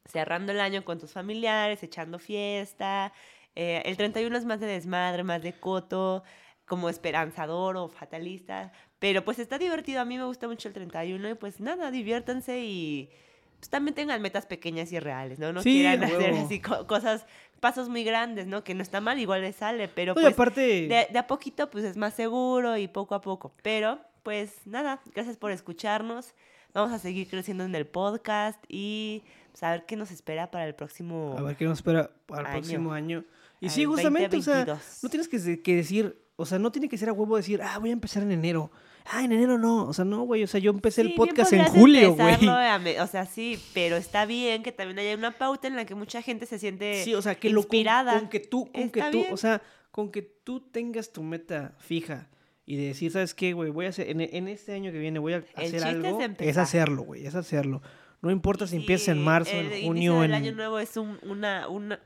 cerrando 0.06 0.52
el 0.52 0.62
año 0.62 0.86
con 0.86 1.00
tus 1.00 1.12
familiares, 1.12 1.84
echando 1.84 2.20
fiesta. 2.20 3.14
Eh, 3.56 3.82
el 3.86 3.98
31 3.98 4.38
es 4.38 4.46
más 4.46 4.60
de 4.60 4.68
desmadre, 4.68 5.24
más 5.24 5.42
de 5.42 5.54
coto, 5.60 6.24
como 6.66 6.90
esperanzador 6.90 7.78
o 7.78 7.90
fatalista. 7.90 8.72
Pero 9.06 9.24
pues 9.24 9.38
está 9.38 9.60
divertido. 9.60 10.02
A 10.02 10.06
mí 10.06 10.18
me 10.18 10.24
gusta 10.24 10.48
mucho 10.48 10.68
el 10.68 10.74
31 10.74 11.30
y 11.30 11.34
pues 11.36 11.60
nada, 11.60 11.92
diviértanse 11.92 12.62
y 12.62 13.12
pues 13.60 13.70
también 13.70 13.94
tengan 13.94 14.20
metas 14.20 14.48
pequeñas 14.48 14.92
y 14.92 15.00
reales, 15.00 15.38
¿no? 15.38 15.54
No 15.54 15.62
quieran 15.62 16.04
hacer 16.04 16.34
así 16.34 16.60
cosas, 16.60 17.28
pasos 17.60 17.88
muy 17.88 18.04
grandes, 18.04 18.48
¿no? 18.48 18.64
Que 18.64 18.74
no 18.74 18.82
está 18.82 19.02
mal, 19.02 19.20
igual 19.20 19.42
les 19.42 19.58
sale, 19.58 19.90
pero 19.90 20.16
pues 20.16 20.26
aparte... 20.26 20.60
de, 20.60 21.08
de 21.12 21.20
a 21.20 21.28
poquito 21.28 21.70
pues 21.70 21.86
es 21.86 21.98
más 21.98 22.16
seguro 22.16 22.78
y 22.78 22.88
poco 22.88 23.14
a 23.14 23.22
poco. 23.22 23.54
Pero 23.62 24.00
pues 24.24 24.56
nada, 24.66 25.00
gracias 25.14 25.38
por 25.38 25.52
escucharnos. 25.52 26.34
Vamos 26.74 26.92
a 26.92 26.98
seguir 26.98 27.30
creciendo 27.30 27.64
en 27.64 27.76
el 27.76 27.86
podcast 27.86 28.58
y 28.68 29.22
saber 29.54 29.82
pues, 29.82 29.88
qué 29.88 29.98
nos 29.98 30.10
espera 30.10 30.50
para 30.50 30.66
el 30.66 30.74
próximo 30.74 31.36
A 31.38 31.44
ver 31.44 31.56
qué 31.58 31.66
nos 31.66 31.78
espera 31.78 32.10
para 32.26 32.50
el 32.50 32.56
próximo 32.56 32.92
año. 32.92 33.24
Y 33.62 33.70
sí, 33.70 33.86
justamente, 33.86 34.38
o 34.38 34.42
sea, 34.42 34.66
no 35.04 35.10
tienes 35.10 35.28
que, 35.28 35.76
decir, 35.76 36.20
o 36.38 36.46
sea, 36.48 36.58
no 36.58 36.72
tiene 36.72 36.90
que 36.90 36.98
ser 36.98 37.10
a 37.10 37.14
huevo 37.14 37.38
decir, 37.38 37.62
ah, 37.62 37.78
voy 37.78 37.92
a 37.92 37.94
empezar 37.94 38.24
en 38.24 38.32
enero. 38.32 38.72
Ah, 39.06 39.24
en 39.24 39.32
enero 39.32 39.58
no. 39.58 39.88
O 39.88 39.94
sea, 39.94 40.04
no, 40.04 40.24
güey. 40.24 40.44
O 40.44 40.48
sea, 40.48 40.60
yo 40.60 40.72
empecé 40.72 41.02
el 41.02 41.14
podcast 41.14 41.54
en 41.54 41.66
julio, 41.66 42.16
güey. 42.16 42.98
O 43.00 43.08
sea, 43.08 43.26
sí, 43.26 43.60
pero 43.74 43.96
está 43.98 44.26
bien 44.26 44.64
que 44.64 44.72
también 44.72 45.00
haya 45.00 45.16
una 45.16 45.32
pauta 45.32 45.68
en 45.68 45.76
la 45.76 45.86
que 45.86 45.96
mucha 45.96 46.22
gente 46.22 46.46
se 46.46 46.60
siente 46.60 47.04
sí, 47.04 47.14
o 47.14 47.22
sea, 47.22 47.36
que 47.36 47.50
inspirada. 47.50 48.14
Lo, 48.14 48.20
con, 48.20 48.30
que 48.30 48.40
tú, 48.40 48.72
con 48.72 48.90
que 48.90 49.02
tú, 49.12 49.26
o 49.32 49.38
sea, 49.38 49.62
con 49.92 50.12
que 50.12 50.22
tú 50.22 50.60
tengas 50.60 51.12
tu 51.12 51.24
meta 51.24 51.76
fija 51.80 52.30
y 52.66 52.78
de 52.78 52.88
decir, 52.88 53.12
¿sabes 53.12 53.36
qué, 53.36 53.54
güey? 53.54 53.70
Voy 53.70 53.86
a 53.86 53.90
hacer, 53.90 54.10
en, 54.10 54.48
este 54.48 54.74
año 54.74 54.92
que 54.92 54.98
viene 54.98 55.20
voy 55.20 55.34
a 55.34 55.44
hacer 55.56 55.84
algo. 55.84 56.20
Es, 56.40 56.58
hacerlo, 56.58 57.04
güey, 57.04 57.26
es 57.28 57.36
hacerlo. 57.36 57.82
No 58.26 58.32
importa 58.32 58.66
si 58.66 58.78
empieza 58.78 59.12
en 59.12 59.24
marzo, 59.24 59.52
en 59.52 59.86
junio. 59.86 60.24
El 60.24 60.34
año 60.34 60.52
nuevo 60.52 60.80
es 60.80 60.98
un, 60.98 61.20
una, 61.22 61.68
una, 61.68 62.00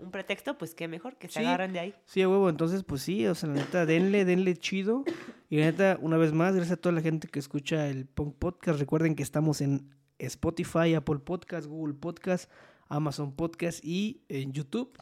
un, 0.00 0.10
pretexto, 0.10 0.58
pues 0.58 0.74
qué 0.74 0.88
mejor 0.88 1.18
que 1.18 1.28
se 1.28 1.38
agarren 1.38 1.72
de 1.72 1.78
ahí. 1.78 1.94
Sí, 2.04 2.26
huevo, 2.26 2.50
entonces 2.50 2.82
pues 2.82 3.02
sí, 3.02 3.24
o 3.28 3.36
sea, 3.36 3.48
la 3.48 3.54
neta, 3.54 3.86
denle, 3.86 4.24
denle 4.24 4.56
chido. 4.56 5.04
Y 5.48 5.58
la 5.58 5.66
neta, 5.66 5.98
una 6.00 6.16
vez 6.16 6.32
más, 6.32 6.56
gracias 6.56 6.78
a 6.78 6.80
toda 6.80 6.96
la 6.96 7.00
gente 7.00 7.28
que 7.28 7.38
escucha 7.38 7.86
el 7.86 8.06
Punk 8.06 8.34
Podcast. 8.40 8.80
Recuerden 8.80 9.14
que 9.14 9.22
estamos 9.22 9.60
en 9.60 9.88
Spotify, 10.18 10.94
Apple 10.94 11.20
Podcast, 11.20 11.68
Google 11.68 11.94
Podcast, 11.94 12.50
Amazon 12.88 13.36
Podcast 13.36 13.84
y 13.84 14.24
en 14.28 14.52
YouTube. 14.52 14.98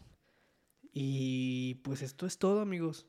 Y 0.93 1.77
pues 1.77 2.03
esto 2.03 2.27
es 2.27 2.37
todo, 2.37 2.61
amigos. 2.61 3.07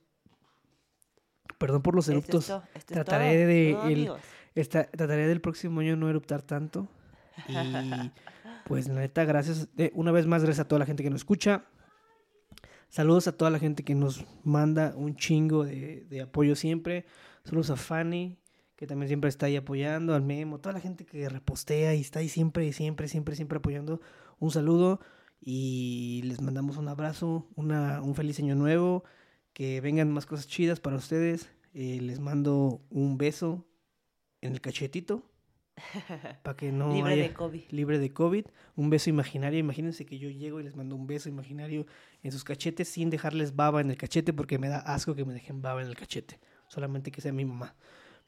Perdón 1.58 1.82
por 1.82 1.96
los 1.96 2.08
eruptos. 2.08 2.50
trataré 2.86 3.46
de 3.46 4.16
trataré 4.54 5.28
del 5.28 5.42
próximo 5.42 5.82
año 5.82 5.96
no 5.96 6.10
eruptar 6.10 6.42
tanto. 6.42 6.88
Y 7.48 7.54
pues 8.66 8.88
la 8.88 9.02
neta, 9.02 9.26
gracias. 9.26 9.70
Eh, 9.78 9.92
una 9.94 10.12
vez 10.12 10.28
más, 10.28 10.44
gracias 10.44 10.66
a 10.66 10.68
toda 10.68 10.80
la 10.80 10.86
gente 10.86 11.04
que 11.04 11.10
nos 11.10 11.22
escucha. 11.22 11.66
Saludos 12.90 13.28
a 13.28 13.36
toda 13.36 13.50
la 13.50 13.60
gente 13.60 13.84
que 13.84 13.96
nos 13.96 14.26
manda 14.44 14.94
un 14.96 15.16
chingo 15.16 15.66
de, 15.66 16.06
de 16.10 16.22
apoyo 16.22 16.56
siempre. 16.56 17.06
Saludos 17.44 17.72
a 17.72 17.76
Fanny, 17.76 18.38
que 18.76 18.86
también 18.86 19.08
siempre 19.08 19.30
está 19.30 19.48
ahí 19.48 19.56
apoyando, 19.56 20.14
al 20.14 20.22
Memo, 20.22 20.60
toda 20.60 20.74
la 20.74 20.80
gente 20.80 21.06
que 21.06 21.28
repostea 21.28 21.96
y 21.96 22.02
está 22.02 22.20
ahí 22.20 22.30
siempre, 22.30 22.72
siempre, 22.72 23.08
siempre, 23.08 23.36
siempre 23.36 23.58
apoyando. 23.58 24.00
Un 24.40 24.52
saludo 24.52 25.00
y 25.42 26.22
les 26.26 26.42
mandamos 26.42 26.78
un 26.78 26.88
abrazo, 26.88 27.48
una, 27.56 28.02
un 28.02 28.16
feliz 28.16 28.40
año 28.40 28.56
nuevo 28.56 29.04
que 29.54 29.82
vengan 29.82 30.12
más 30.12 30.26
cosas 30.26 30.48
chidas 30.48 30.80
para 30.80 30.96
ustedes. 30.96 31.50
Eh, 31.74 32.00
les 32.02 32.20
mando 32.20 32.82
un 32.90 33.18
beso 33.18 33.66
en 34.46 34.54
el 34.54 34.62
cachetito. 34.62 35.24
Para 36.44 36.56
que 36.56 36.72
no 36.72 36.94
libre 36.94 37.16
de 37.16 37.34
COVID. 37.34 37.62
Libre 37.72 38.00
de 38.00 38.14
COVID. 38.14 38.46
Un 38.76 38.90
beso 38.90 39.10
imaginario. 39.10 39.60
Imagínense 39.60 40.06
que 40.06 40.20
yo 40.20 40.30
llego 40.30 40.60
y 40.60 40.64
les 40.64 40.76
mando 40.76 40.96
un 40.96 41.08
beso 41.08 41.30
imaginario 41.30 41.86
en 42.22 42.32
sus 42.32 42.44
cachetes 42.44 42.88
sin 42.88 43.10
dejarles 43.10 43.56
baba 43.56 43.82
en 43.82 43.90
el 43.90 43.98
cachete 43.98 44.34
porque 44.34 44.60
me 44.60 44.70
da 44.70 44.80
asco 44.80 45.16
que 45.16 45.26
me 45.26 45.34
dejen 45.34 45.62
baba 45.62 45.82
en 45.82 45.88
el 45.88 45.96
cachete. 45.96 46.40
Solamente 46.68 47.12
que 47.12 47.22
sea 47.22 47.34
mi 47.34 47.46
mamá. 47.46 47.76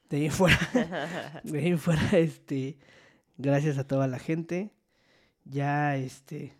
De 0.09 0.17
ahí 0.17 0.29
fuera. 0.29 0.59
de 1.43 1.59
ahí 1.59 1.77
fuera, 1.77 2.17
este. 2.17 2.77
Gracias 3.37 3.77
a 3.77 3.85
toda 3.85 4.07
la 4.07 4.19
gente. 4.19 4.71
Ya, 5.43 5.97
este. 5.97 6.53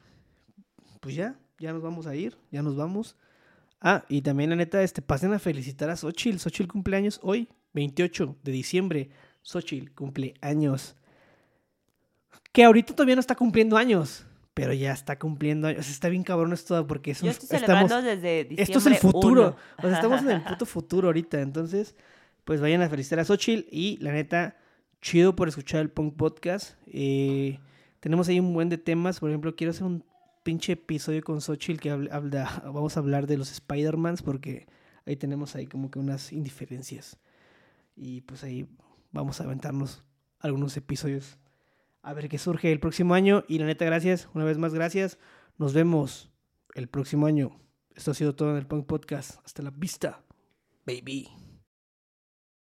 Pues 1.00 1.16
ya, 1.16 1.40
ya 1.60 1.74
nos 1.74 1.82
vamos 1.82 2.08
a 2.08 2.16
ir. 2.16 2.38
Ya 2.52 2.62
nos 2.62 2.76
vamos. 2.76 3.16
Ah, 3.82 4.06
y 4.10 4.22
también 4.22 4.50
la 4.50 4.56
neta, 4.56 4.82
este, 4.82 5.02
pasen 5.02 5.34
a 5.34 5.40
felicitar 5.40 5.90
a 5.90 5.96
Xochitl. 5.96 6.40
Xochitl 6.40 6.72
cumpleaños 6.72 7.20
hoy, 7.24 7.50
28 7.74 8.38
de 8.44 8.52
diciembre. 8.52 9.10
Xochitl 9.46 9.92
cumpleaños. 9.94 10.96
Que 12.52 12.64
ahorita 12.64 12.96
todavía 12.96 13.16
no 13.16 13.20
está 13.20 13.36
cumpliendo 13.36 13.78
años, 13.78 14.26
pero 14.54 14.74
ya 14.74 14.92
está 14.92 15.20
cumpliendo 15.20 15.68
años. 15.68 15.88
Está 15.88 16.10
bien 16.10 16.24
cabrón 16.24 16.52
esto 16.52 16.88
porque 16.88 17.12
es 17.12 17.22
un, 17.22 17.28
Yo 17.28 17.32
estoy 17.32 17.58
estamos, 17.58 17.92
desde 18.04 18.46
diciembre 18.46 18.64
Esto 18.64 18.80
es 18.80 18.86
el 18.88 18.96
futuro. 18.96 19.56
O 19.78 19.82
sea, 19.82 19.94
estamos 19.94 20.22
en 20.22 20.32
el 20.32 20.44
puto 20.44 20.66
futuro 20.66 21.10
ahorita. 21.10 21.40
Entonces, 21.42 21.96
pues 22.44 22.60
vayan 22.60 22.82
a 22.82 22.90
felicitar 22.90 23.20
a 23.20 23.26
Xochitl 23.26 23.68
y 23.70 23.98
la 23.98 24.12
neta, 24.14 24.58
chido 25.00 25.36
por 25.36 25.48
escuchar 25.48 25.82
el 25.82 25.90
Punk 25.90 26.16
Podcast. 26.16 26.76
Eh, 26.88 27.60
tenemos 28.00 28.28
ahí 28.28 28.40
un 28.40 28.52
buen 28.52 28.70
de 28.70 28.80
temas. 28.80 29.20
Por 29.20 29.30
ejemplo, 29.30 29.56
quiero 29.56 29.72
hacer 29.72 29.84
un 29.84 30.04
pinche 30.42 30.74
episodio 30.74 31.22
con 31.24 31.40
Xochitl 31.40 31.80
que 31.80 31.92
habla, 31.92 32.64
vamos 32.66 32.98
a 32.98 33.00
hablar 33.00 33.28
de 33.28 33.38
los 33.38 33.52
Spider-Mans 33.52 34.24
porque 34.24 34.66
ahí 35.06 35.16
tenemos 35.18 35.56
ahí 35.56 35.68
como 35.68 35.92
que 35.92 36.00
unas 36.00 36.34
indiferencias. 36.34 37.20
Y 37.96 38.22
pues 38.22 38.44
ahí 38.44 38.68
vamos 39.16 39.42
a 39.42 39.46
aventarnos 39.46 40.04
algunos 40.40 40.78
episodios. 40.78 41.40
A 42.04 42.14
ver 42.14 42.30
qué 42.30 42.38
surge 42.38 42.72
el 42.72 42.80
próximo 42.80 43.16
año. 43.16 43.44
Y 43.48 43.58
la 43.58 43.66
neta, 43.66 43.86
gracias. 43.86 44.30
Una 44.36 44.46
vez 44.46 44.60
más, 44.60 44.74
gracias. 44.74 45.18
Nos 45.58 45.74
vemos 45.74 46.30
el 46.76 46.88
próximo 46.88 47.26
año. 47.26 47.60
Esto 47.96 48.12
ha 48.12 48.14
sido 48.14 48.36
todo 48.36 48.52
en 48.52 48.58
el 48.58 48.68
Punk 48.68 48.86
Podcast. 48.86 49.40
Hasta 49.44 49.64
la 49.64 49.72
vista, 49.72 50.22
baby. 50.86 51.45